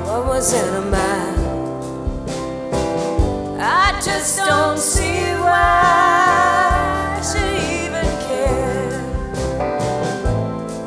what 0.07 0.27
was 0.29 0.53
in 0.55 0.69
her 0.75 0.89
mind. 0.97 1.41
I 3.61 4.01
just 4.01 4.37
don't 4.37 4.79
see 4.79 5.35
why 5.47 7.21
she 7.29 7.45
even 7.83 8.09
cared. 8.27 9.03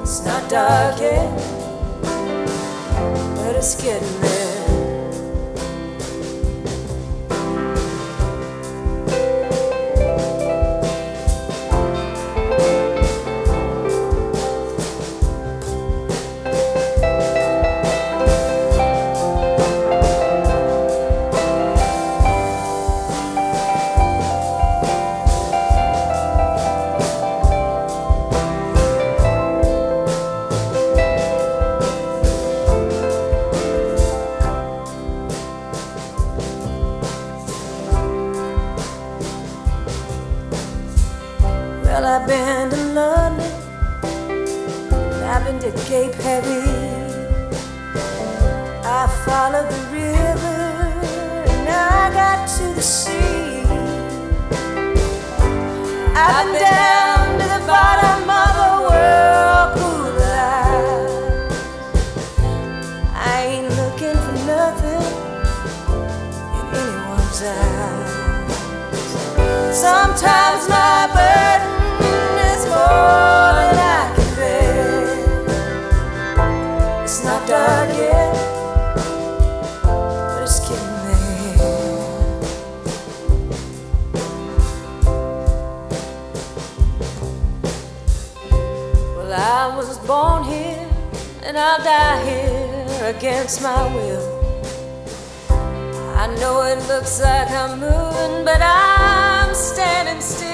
It's 0.02 0.24
not 0.24 0.50
dark 0.50 1.02
yet, 1.02 1.30
but 3.36 3.56
it's 3.58 3.76
getting 3.76 4.22
there. 4.22 4.39
Sometimes 69.80 70.68
my 70.68 71.08
burden 71.16 71.72
is 72.52 72.66
more 72.66 73.54
than 73.60 73.78
I 73.80 74.12
can 74.14 74.30
bear. 74.36 75.06
It's 77.06 77.20
not 77.24 77.48
dark 77.48 77.90
yet, 77.96 78.36
but 79.86 80.44
it's 80.44 80.60
getting 80.68 80.98
there. 81.06 81.58
Well, 89.16 89.32
I 89.32 89.74
was 89.78 89.98
born 90.00 90.44
here 90.44 90.90
and 91.44 91.58
I'll 91.58 91.82
die 91.82 92.22
here 92.30 93.16
against 93.16 93.62
my 93.64 93.88
will. 93.96 94.28
I 96.18 96.28
know 96.38 96.64
it 96.64 96.86
looks 96.90 97.22
like 97.22 97.50
I'm 97.50 97.80
moving, 97.80 98.44
but 98.44 98.62
I'm 98.62 99.29
standing 99.60 100.22
still. 100.22 100.49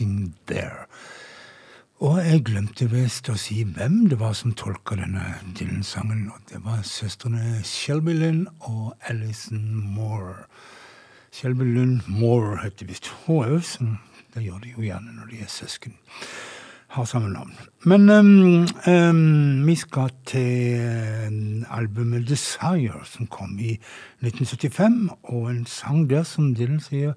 It's 0.00 0.32
there. 0.46 0.86
Og 2.04 2.18
jeg 2.20 2.42
glemte 2.44 2.84
visst 2.92 3.30
å 3.32 3.38
si 3.40 3.62
hvem 3.64 4.02
det 4.10 4.18
var 4.20 4.34
som 4.36 4.52
tolka 4.52 4.98
denne 4.98 5.38
Dylan-sangen. 5.56 6.26
og 6.28 6.42
Det 6.50 6.58
var 6.64 6.82
søstrene 6.84 7.62
Shelby 7.64 8.12
Lynn 8.12 8.42
og 8.60 8.92
Alison 9.08 9.62
Moore. 9.94 10.44
Shelby 11.32 11.64
Lynn 11.64 12.02
Moore 12.06 12.58
heter 12.62 12.90
visst 12.90 13.08
hun 13.24 13.46
òg, 13.46 13.62
som 13.64 13.96
det 14.34 14.44
gjør 14.44 14.60
de 14.60 14.74
jo 14.74 14.84
gjerne 14.84 15.16
når 15.16 15.32
de 15.32 15.40
er 15.40 15.48
søsken. 15.48 15.96
Har 16.92 17.08
samme 17.08 17.32
navn. 17.32 17.56
Men 17.88 18.10
um, 18.10 18.68
um, 18.92 19.66
vi 19.66 19.74
skal 19.80 20.12
til 20.28 20.76
eh, 20.76 21.72
albumet 21.72 22.28
Desire, 22.28 23.00
som 23.08 23.26
kom 23.26 23.56
i 23.58 23.78
1975, 24.20 25.08
og 25.32 25.50
en 25.50 25.66
sang 25.66 26.04
der 26.10 26.28
som 26.28 26.52
Dylan 26.54 26.80
sier 26.84 27.16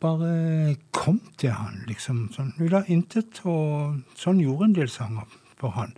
bare 0.00 0.76
kom 0.92 1.20
til 1.38 1.52
han, 1.54 1.82
liksom. 1.88 2.28
Sånn, 2.34 2.54
ut 2.60 2.74
av 2.74 2.90
intet, 2.90 3.40
og 3.48 4.00
sånn 4.18 4.42
gjorde 4.42 4.68
en 4.68 4.76
del 4.78 4.90
sanger 4.92 5.38
for 5.58 5.74
han. 5.78 5.94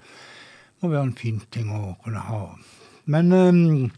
Må 0.81 0.93
være 0.93 1.11
en 1.11 1.17
fin 1.19 1.41
ting 1.53 1.73
å 1.75 1.97
kunne 2.05 2.23
ha. 2.25 2.45
Men 3.11 3.33
um, 3.33 3.91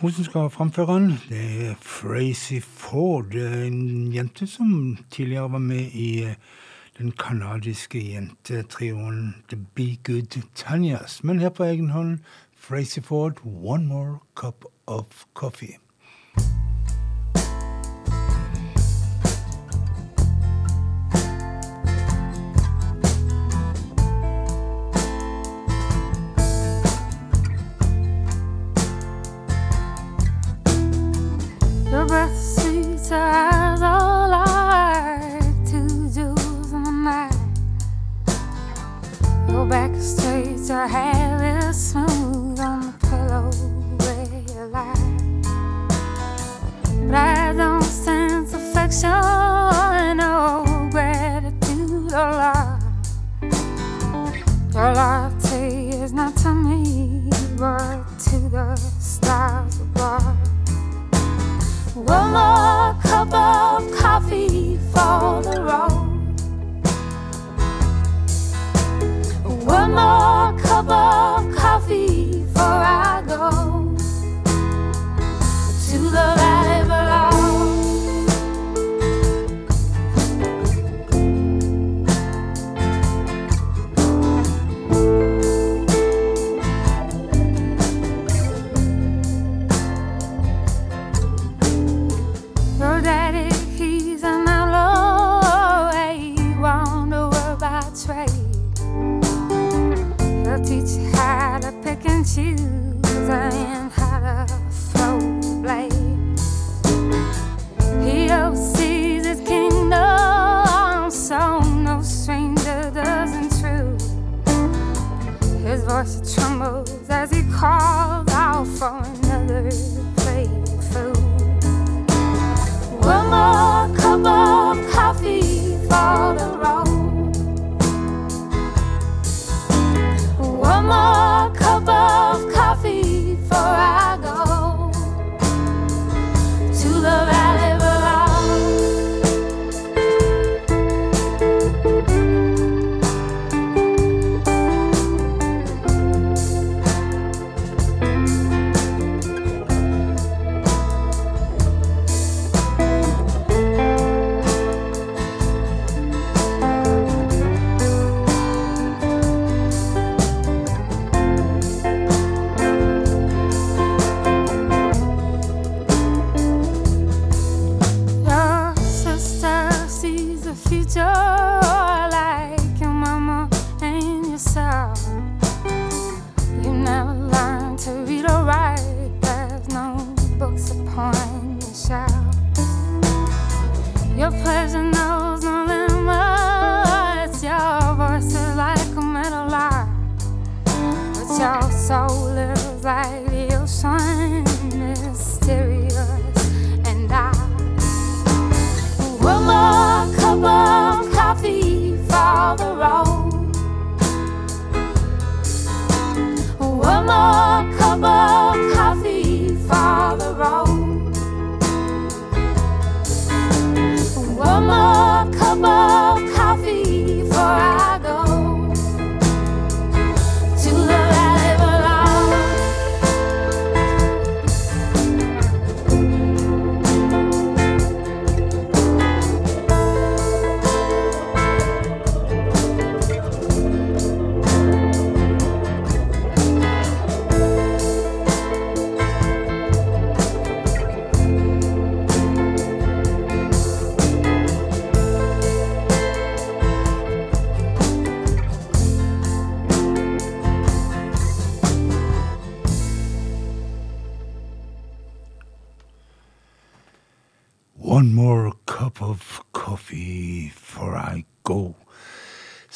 hun 0.00 0.12
som 0.12 0.26
skal 0.26 0.50
framføre 0.52 0.92
han, 0.92 1.08
det 1.30 1.44
er 1.68 1.78
Frazy 1.80 2.60
Ford, 2.60 3.34
en 3.34 4.12
jente 4.12 4.46
som 4.50 4.98
tidligere 5.10 5.52
var 5.54 5.64
med 5.64 5.94
i 5.94 6.08
eh, 6.28 6.36
den 6.98 7.12
kanadiske 7.18 7.98
jentetrioen 7.98 9.34
The 9.48 9.56
Be 9.74 9.96
Good 10.04 10.40
Tanyas. 10.54 11.22
Men 11.24 11.40
her 11.40 11.54
på 11.54 11.64
egen 11.64 11.90
hånd, 11.90 12.18
Frazy 12.54 13.00
Ford, 13.00 13.40
One 13.44 13.86
More 13.86 14.18
Cup 14.34 14.64
of 14.86 15.26
Coffee. 15.34 15.83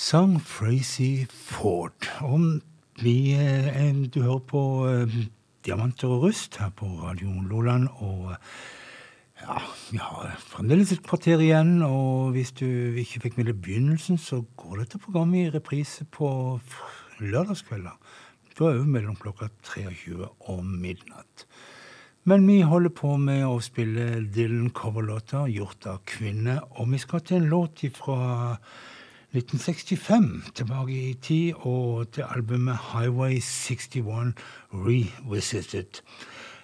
Sang 0.08 0.38
Frazy 0.40 1.26
Ford. 1.28 2.06
Om 2.24 2.62
vi 3.02 3.34
eh, 3.36 4.06
Du 4.08 4.22
hører 4.22 4.40
på 4.40 4.62
eh, 4.88 5.16
Diamanter 5.66 6.08
og 6.08 6.22
rust 6.22 6.56
her 6.56 6.70
på 6.72 6.86
Radio 7.02 7.28
Loland, 7.44 7.90
og 8.00 8.32
ja, 9.42 9.58
vi 9.90 10.00
har 10.00 10.32
fremdeles 10.40 10.94
et 10.94 11.04
kvarter 11.04 11.44
igjen, 11.44 11.82
og 11.84 12.32
hvis 12.32 12.54
du 12.56 12.64
ikke 12.64 13.20
fikk 13.26 13.36
med 13.36 13.50
deg 13.50 13.60
begynnelsen, 13.60 14.16
så 14.16 14.40
går 14.56 14.80
dette 14.80 15.02
programmet 15.02 15.42
i 15.42 15.52
reprise 15.58 16.08
på 16.08 16.30
lørdagskvelder. 17.20 18.00
Da 18.56 18.72
er 18.72 18.80
det 18.80 18.88
mellom 18.88 19.20
klokka 19.20 19.52
23 19.74 20.24
og 20.24 20.64
midnatt. 20.64 21.44
Men 22.24 22.48
vi 22.48 22.62
holder 22.64 22.96
på 22.96 23.18
med 23.20 23.44
å 23.44 23.58
spille 23.60 24.22
Dylan-coverlåter 24.24 25.52
gjort 25.52 25.92
av 25.92 26.06
kvinner, 26.08 26.64
og 26.80 26.94
vi 26.94 27.04
skal 27.04 27.28
til 27.28 27.42
en 27.42 27.52
låt 27.52 27.90
fra 28.00 28.46
1965, 29.34 30.52
tilbake 30.54 30.94
i 31.10 31.14
tid, 31.20 31.52
og 31.68 32.12
til 32.12 32.24
albumet 32.34 32.78
Highway 32.92 33.34
61 33.36 34.34
Revisited. 34.72 36.00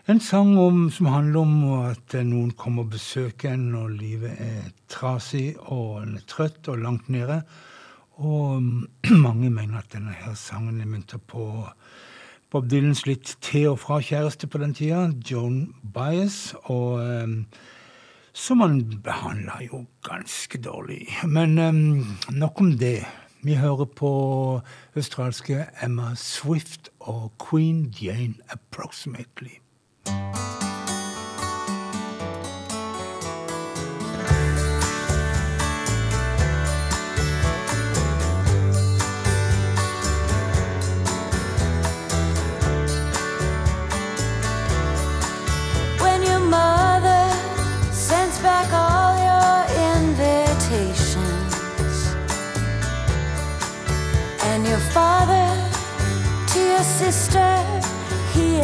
En 0.08 0.20
sang 0.20 0.58
om, 0.58 0.90
som 0.90 1.06
handler 1.06 1.40
om 1.40 1.52
at 1.88 2.14
noen 2.24 2.50
kommer 2.56 2.86
og 2.86 2.90
besøker 2.92 3.52
en 3.52 3.70
når 3.72 3.92
livet 3.98 4.40
er 4.40 4.66
trasig 4.88 5.54
og 5.60 6.02
en 6.02 6.16
er 6.16 6.24
trøtt 6.28 6.68
og 6.68 6.80
langt 6.80 7.08
nede. 7.08 7.42
Og 8.16 8.62
mange 9.26 9.50
mener 9.50 9.78
at 9.78 9.92
denne 9.92 10.12
her 10.12 10.32
sangen 10.36 10.80
er 10.80 10.88
mynta 10.88 11.20
på 11.20 11.68
Bob 12.52 12.68
Dylans 12.70 13.04
litt 13.04 13.36
til 13.44 13.74
og 13.74 13.80
fra 13.82 14.00
kjæreste 14.00 14.48
på 14.48 14.60
den 14.62 14.72
tida, 14.76 15.08
Joan 15.30 15.74
Bias. 15.82 16.54
og 16.64 17.00
um, 17.00 17.44
som 18.34 18.60
han 18.60 18.80
behandla 19.04 19.60
jo 19.62 19.84
ganske 20.02 20.58
dårlig. 20.58 21.06
Men 21.24 21.58
um, 21.58 22.16
nok 22.30 22.60
om 22.60 22.72
det. 22.78 23.04
Vi 23.44 23.54
hører 23.54 23.84
på 23.84 24.10
australske 24.96 25.66
Emma 25.82 26.14
Swift 26.16 26.88
og 27.00 27.32
Queen 27.50 27.94
Jane 28.00 28.34
Approximately. 28.48 29.60
Father 54.94 55.50
to 56.46 56.60
your 56.60 56.84
sister, 56.84 57.50
he 58.32 58.60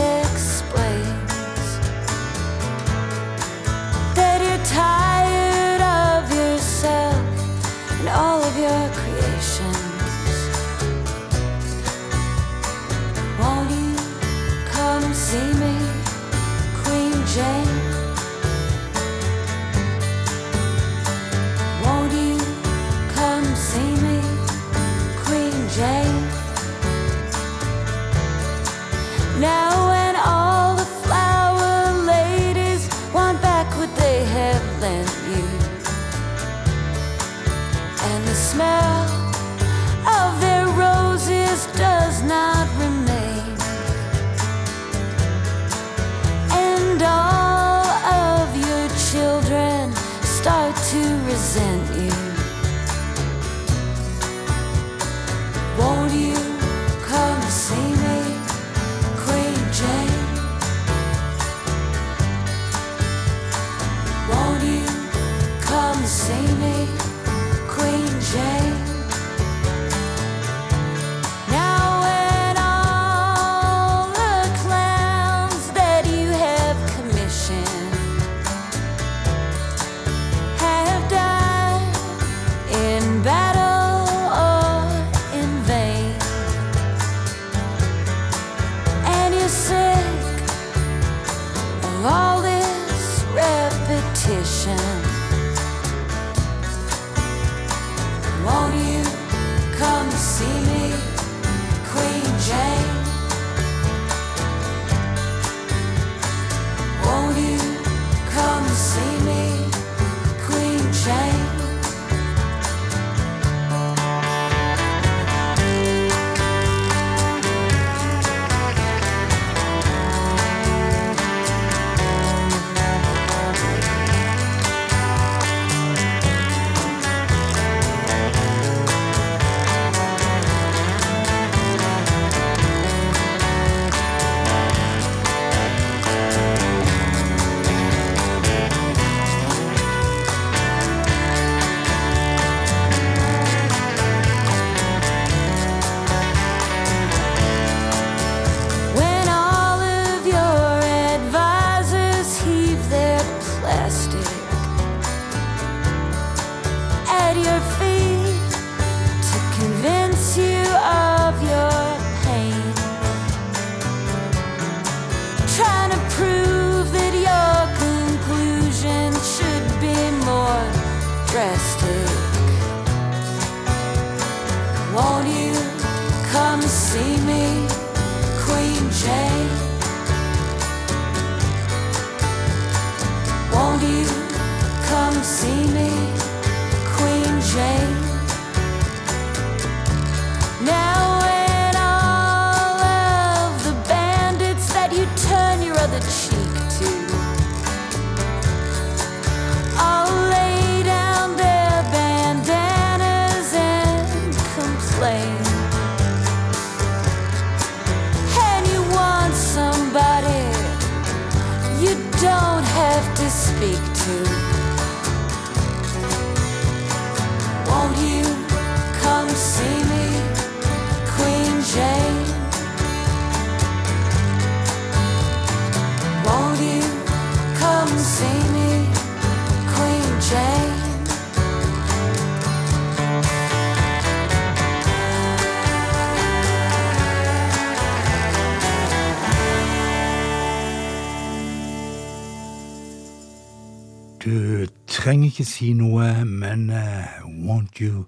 ikke 245.40 245.48
si 245.48 245.66
noe, 245.72 246.24
men 246.28 246.66
uh, 246.68 247.24
Won't 247.24 247.78
You 247.80 248.04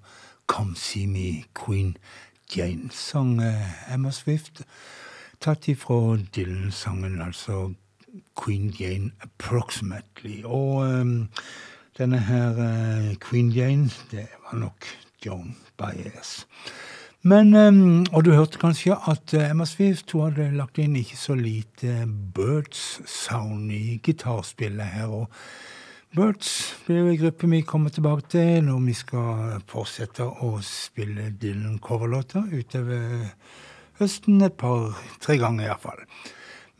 Come 0.46 0.76
See 0.76 1.06
Me, 1.06 1.46
Queen 1.54 1.94
Jane, 2.54 2.90
sang 2.92 3.40
uh, 3.40 3.54
Emma 3.88 4.10
Swift. 4.12 4.60
Tatt 5.40 5.64
ifra 5.72 6.18
Dylan-sangen, 6.36 7.22
altså 7.24 7.72
Queen 8.36 8.68
Jane 8.68 9.14
Approximately. 9.24 10.42
Og 10.44 10.84
um, 10.84 11.30
denne 11.96 12.20
her 12.20 12.52
uh, 12.60 13.14
Queen 13.16 13.48
Jane, 13.48 13.88
det 14.10 14.28
var 14.44 14.58
nok 14.58 14.92
Joan 15.24 15.56
Baez. 15.78 16.44
Men, 17.22 17.56
um, 17.56 18.06
og 18.12 18.26
du 18.26 18.34
hørte 18.36 18.60
kanskje 18.60 18.98
at 19.08 19.32
Emma 19.40 19.64
Swift 19.64 20.12
hun 20.12 20.28
hadde 20.28 20.52
lagt 20.58 20.84
inn 20.84 21.00
ikke 21.00 21.16
så 21.16 21.38
lite 21.38 22.02
Birds 22.34 23.00
sound 23.08 23.72
i 23.72 24.02
gitarspillet 24.04 24.98
her. 24.98 25.06
og 25.06 25.30
Birds 26.12 26.74
blir 26.84 26.98
jo 26.98 27.08
en 27.08 27.16
gruppe 27.22 27.48
vi 27.48 27.62
kommer 27.64 27.88
tilbake 27.88 28.26
til 28.34 28.66
når 28.66 28.80
vi 28.84 28.92
skal 28.92 29.62
fortsette 29.64 30.26
å 30.44 30.58
spille 30.60 31.30
Dylan-coverlåter 31.40 32.50
utover 32.52 33.30
høsten 33.96 34.44
et 34.44 34.58
par-tre 34.60 35.38
ganger 35.40 35.70
iallfall. 35.70 36.02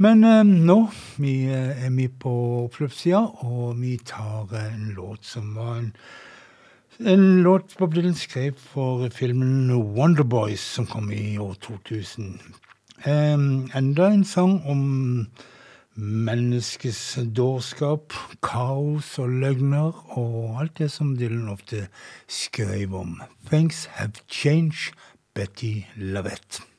Men 0.05 0.21
eh, 0.29 0.43
nå 0.45 0.77
vi, 1.17 1.33
eh, 1.49 1.81
er 1.87 1.95
vi 1.97 2.11
på 2.13 2.35
oppløpssida, 2.67 3.23
og 3.49 3.81
vi 3.81 3.95
tar 4.05 4.53
en 4.67 4.93
låt 4.99 5.25
som 5.25 5.55
var 5.57 5.79
en 5.79 5.89
en 7.01 7.43
låt 7.43 7.73
Bob 7.79 7.95
Dylan 7.97 8.15
skrev 8.15 8.61
for 8.61 9.09
filmen 9.17 9.73
Wonderboys, 9.97 10.61
som 10.61 10.85
kom 10.87 11.09
i 11.11 11.39
år 11.41 11.57
2000. 11.65 12.37
Eh, 13.09 13.41
enda 13.81 14.13
en 14.13 14.25
sang 14.29 14.61
om 14.69 14.85
menneskets 15.95 17.19
dårskap, 17.37 18.15
kaos 18.45 19.19
og 19.21 19.29
løgner, 19.43 19.93
og 20.17 20.61
alt 20.63 20.79
det 20.81 20.91
som 20.95 21.15
Dylan 21.19 21.51
ofte 21.53 21.87
skrev 22.29 22.95
om. 22.97 23.21
Things 23.51 23.85
have 23.99 24.13
changed, 24.29 24.97
Betty 25.35 25.83
Lavette. 25.97 26.72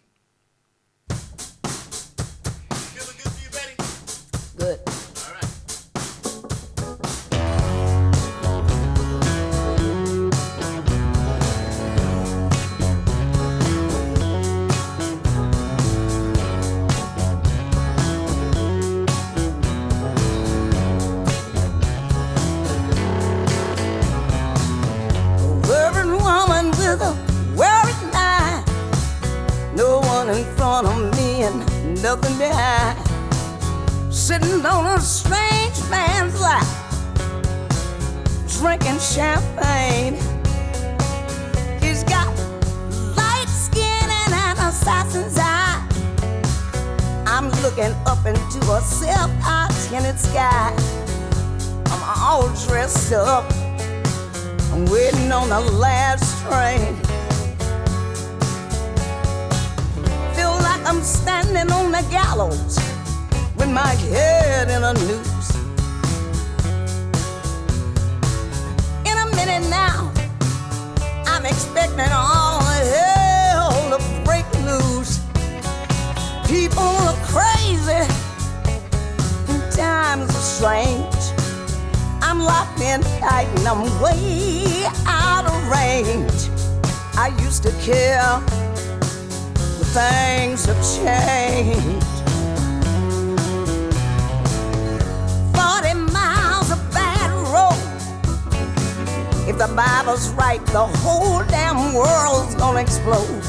The 99.67 99.75
Bible's 99.75 100.29
right, 100.31 100.65
the 100.67 100.85
whole 101.03 101.41
damn 101.45 101.93
world's 101.93 102.53
gonna 102.55 102.81
explode. 102.81 103.41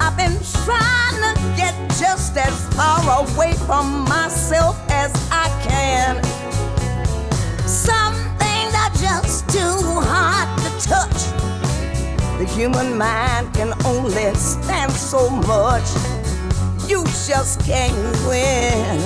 I've 0.00 0.16
been 0.16 0.38
trying 0.64 1.18
to 1.20 1.54
get 1.54 1.74
just 2.00 2.34
as 2.38 2.74
far 2.74 2.98
away 3.20 3.52
from 3.66 4.04
myself 4.08 4.80
as 4.90 5.12
I 5.30 5.48
can. 5.68 6.22
Some 7.68 8.14
things 8.38 8.72
are 8.74 8.94
just 9.06 9.50
too 9.50 10.00
hard 10.00 10.48
to 10.62 10.88
touch. 10.88 11.20
The 12.38 12.46
human 12.46 12.96
mind 12.96 13.52
can 13.52 13.74
only 13.84 14.32
stand 14.34 14.92
so 14.92 15.28
much. 15.28 15.88
You 16.88 17.04
just 17.26 17.60
can't 17.66 17.94
win 18.26 18.96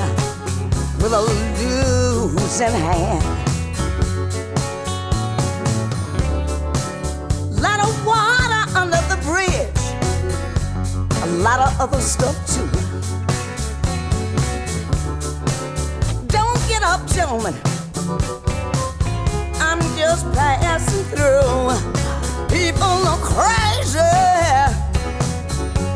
with 1.02 1.12
a 1.12 1.22
losing 1.58 2.70
hand. 2.70 3.45
Lot 11.46 11.60
of 11.60 11.80
other 11.80 12.00
stuff 12.00 12.36
too. 12.52 12.66
Don't 16.26 16.60
get 16.66 16.82
up, 16.82 17.06
gentlemen. 17.06 17.54
I'm 19.60 19.78
just 19.96 20.24
passing 20.34 21.04
through. 21.04 21.70
People 22.48 22.98
are 23.12 23.22
crazy. 23.22 24.00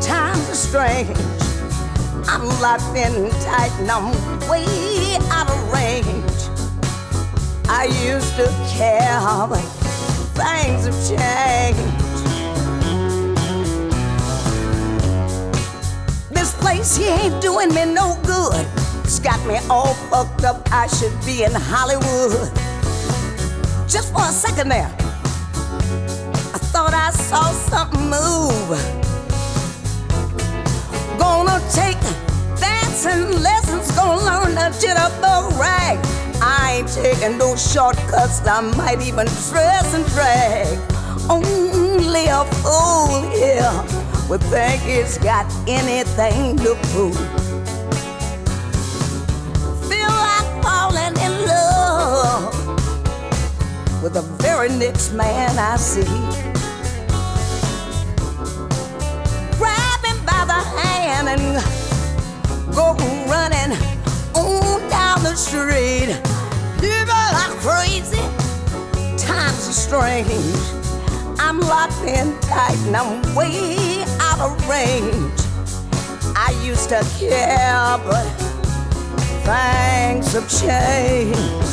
Times 0.00 0.48
are 0.50 0.60
strange. 0.68 1.18
I'm 2.28 2.46
locked 2.62 2.96
in 2.96 3.28
tight 3.42 3.72
and 3.80 3.90
I'm 3.90 4.12
way 4.48 5.18
out 5.32 5.50
of 5.50 5.72
range. 5.72 6.42
I 7.68 7.86
used 8.06 8.36
to 8.36 8.46
care, 8.76 9.18
but 9.48 9.66
things 10.38 10.86
have 10.86 11.00
changed. 11.08 11.99
Place 16.70 16.96
here 16.96 17.18
ain't 17.20 17.42
doing 17.42 17.68
me 17.74 17.84
no 17.84 18.16
good. 18.22 18.64
It's 19.02 19.18
got 19.18 19.44
me 19.44 19.58
all 19.68 19.94
fucked 20.08 20.44
up. 20.44 20.68
I 20.70 20.86
should 20.86 21.16
be 21.26 21.42
in 21.42 21.52
Hollywood. 21.52 22.48
Just 23.88 24.12
for 24.12 24.22
a 24.22 24.32
second 24.44 24.68
there, 24.68 24.92
I 26.54 26.58
thought 26.72 26.94
I 26.94 27.10
saw 27.10 27.50
something 27.70 28.06
move. 28.16 28.70
Gonna 31.18 31.58
take 31.74 32.00
dancing 32.60 33.42
lessons, 33.42 33.90
gonna 33.96 34.22
learn 34.28 34.54
the 34.54 34.68
jitterbug 34.80 35.58
rag. 35.58 35.98
I 36.40 36.76
ain't 36.78 36.88
taking 36.88 37.36
no 37.36 37.56
shortcuts, 37.56 38.46
I 38.46 38.60
might 38.76 39.02
even 39.02 39.26
dress 39.50 39.92
and 39.92 40.06
drag. 40.14 40.78
Only 41.28 42.26
a 42.26 42.44
fool 42.62 43.28
here 43.32 43.99
would 44.30 44.40
think 44.42 44.80
it's 44.86 45.18
got 45.18 45.44
anything 45.66 46.56
to 46.58 46.76
prove. 46.92 47.16
Feel 49.90 50.06
like 50.06 50.62
falling 50.62 51.16
in 51.18 51.32
love 51.48 52.54
with 54.00 54.12
the 54.12 54.22
very 54.38 54.68
next 54.68 55.12
man 55.14 55.58
I 55.58 55.76
see. 55.76 56.04
Grab 59.58 60.00
him 60.04 60.24
by 60.24 60.44
the 60.46 60.62
hand 60.78 61.28
and 61.28 61.42
go 62.72 62.94
running 63.26 63.76
on 64.36 64.88
down 64.88 65.24
the 65.24 65.34
street. 65.34 66.14
People 66.78 67.26
are 67.42 67.52
crazy, 67.66 68.22
times 69.18 69.68
are 69.68 69.72
strange. 69.72 70.80
I'm 71.40 71.58
locked 71.58 72.04
in 72.04 72.38
tight 72.42 72.78
and 72.86 72.96
I'm 72.96 73.34
way 73.34 73.99
I 76.34 76.58
used 76.64 76.88
to 76.88 77.04
care, 77.18 77.98
but 78.06 78.24
things 79.44 80.32
have 80.32 80.48
changed. 80.48 81.69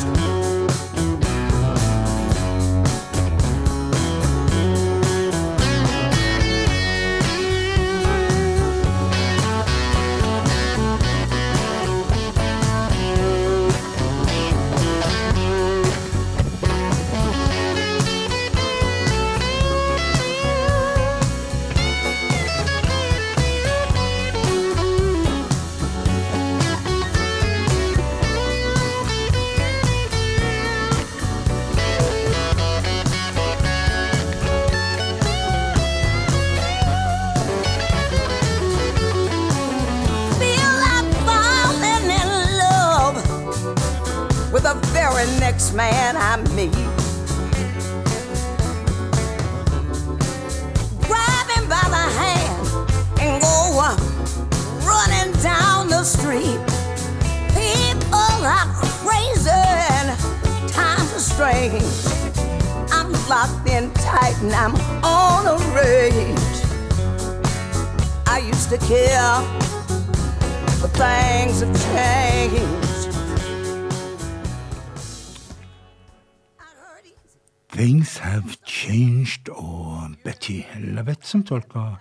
Tolker 81.48 81.96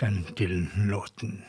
den 0.00 0.26
Dylan-låten. 0.38 1.42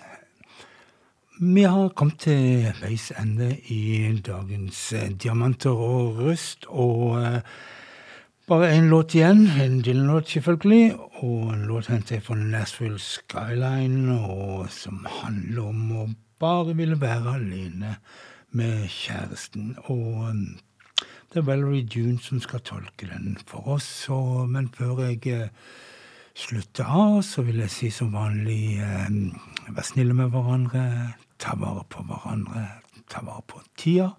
Vi 1.41 1.63
har 1.63 1.89
kommet 1.89 2.19
til 2.19 2.65
veis 2.81 3.09
ende 3.19 3.49
i 3.71 4.07
dagens 4.25 4.79
eh, 4.93 5.09
Diamanter 5.23 5.75
og 5.75 6.17
rust, 6.19 6.65
og 6.67 7.19
eh, 7.23 7.41
bare 8.47 8.71
én 8.75 8.89
låt 8.91 9.15
igjen. 9.15 9.45
En 9.61 9.81
Dylan-låt, 9.83 10.29
selvfølgelig, 10.29 10.95
og 11.23 11.53
en 11.53 11.67
låt 11.67 11.87
hentet 11.87 12.23
fra 12.23 12.35
Nashville 12.35 12.99
Skyline, 12.99 14.15
og 14.19 14.69
som 14.71 15.05
handler 15.21 15.69
om 15.69 15.91
å 15.91 16.07
bare 16.39 16.75
ville 16.75 17.01
være 17.01 17.35
alene 17.35 17.97
med 18.51 18.87
kjæresten. 18.87 19.75
Og 19.91 20.25
eh, 20.31 21.05
det 21.33 21.43
er 21.43 21.47
Valerie 21.51 21.87
June 21.87 22.19
som 22.23 22.39
skal 22.39 22.63
tolke 22.63 23.11
den 23.11 23.37
for 23.47 23.75
oss. 23.77 23.91
Men 24.47 24.71
før 24.75 25.05
jeg 25.07 25.51
slutter 26.39 26.87
av, 26.87 27.21
så 27.25 27.43
vil 27.47 27.59
jeg 27.63 27.73
si 27.73 27.89
som 27.93 28.13
vanlig 28.15 28.79
eh, 28.79 29.09
vær 29.75 29.85
snille 29.85 30.15
med 30.15 30.31
hverandre. 30.33 30.83
Ta 31.39 31.55
vare 31.59 31.83
på 31.91 32.03
hverandre. 32.07 32.65
Ta 33.11 33.23
vare 33.25 33.43
på 33.47 33.61
tida. 33.79 34.11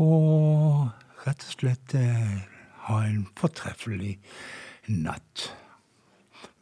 Og 0.00 0.88
rett 1.26 1.44
og 1.44 1.52
slett 1.52 1.94
eh, 1.98 2.38
ha 2.88 3.02
en 3.04 3.26
fortreffelig 3.38 4.16
natt. 4.88 5.50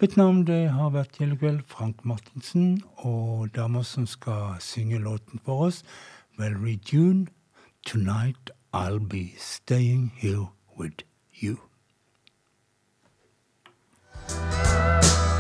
Mitt 0.03 0.17
navn 0.19 0.43
det 0.49 0.73
har 0.75 0.95
vært 0.95 1.21
Gjeldekveld 1.21 1.63
Frank 1.71 2.03
Martinsen, 2.09 2.83
og 3.07 3.53
dama 3.55 3.85
som 3.87 4.09
skal 4.11 4.59
synge 4.65 4.99
låten 5.03 5.43
for 5.45 5.69
oss, 5.69 5.85
Valerie 6.39 6.81
June, 6.91 7.29
'Tonight 7.85 8.51
I'll 8.73 8.99
Be 8.99 9.35
Staying 9.39 10.13
Here 10.17 10.49
With 10.77 11.05
You'. 11.43 11.74
Música 14.29 15.34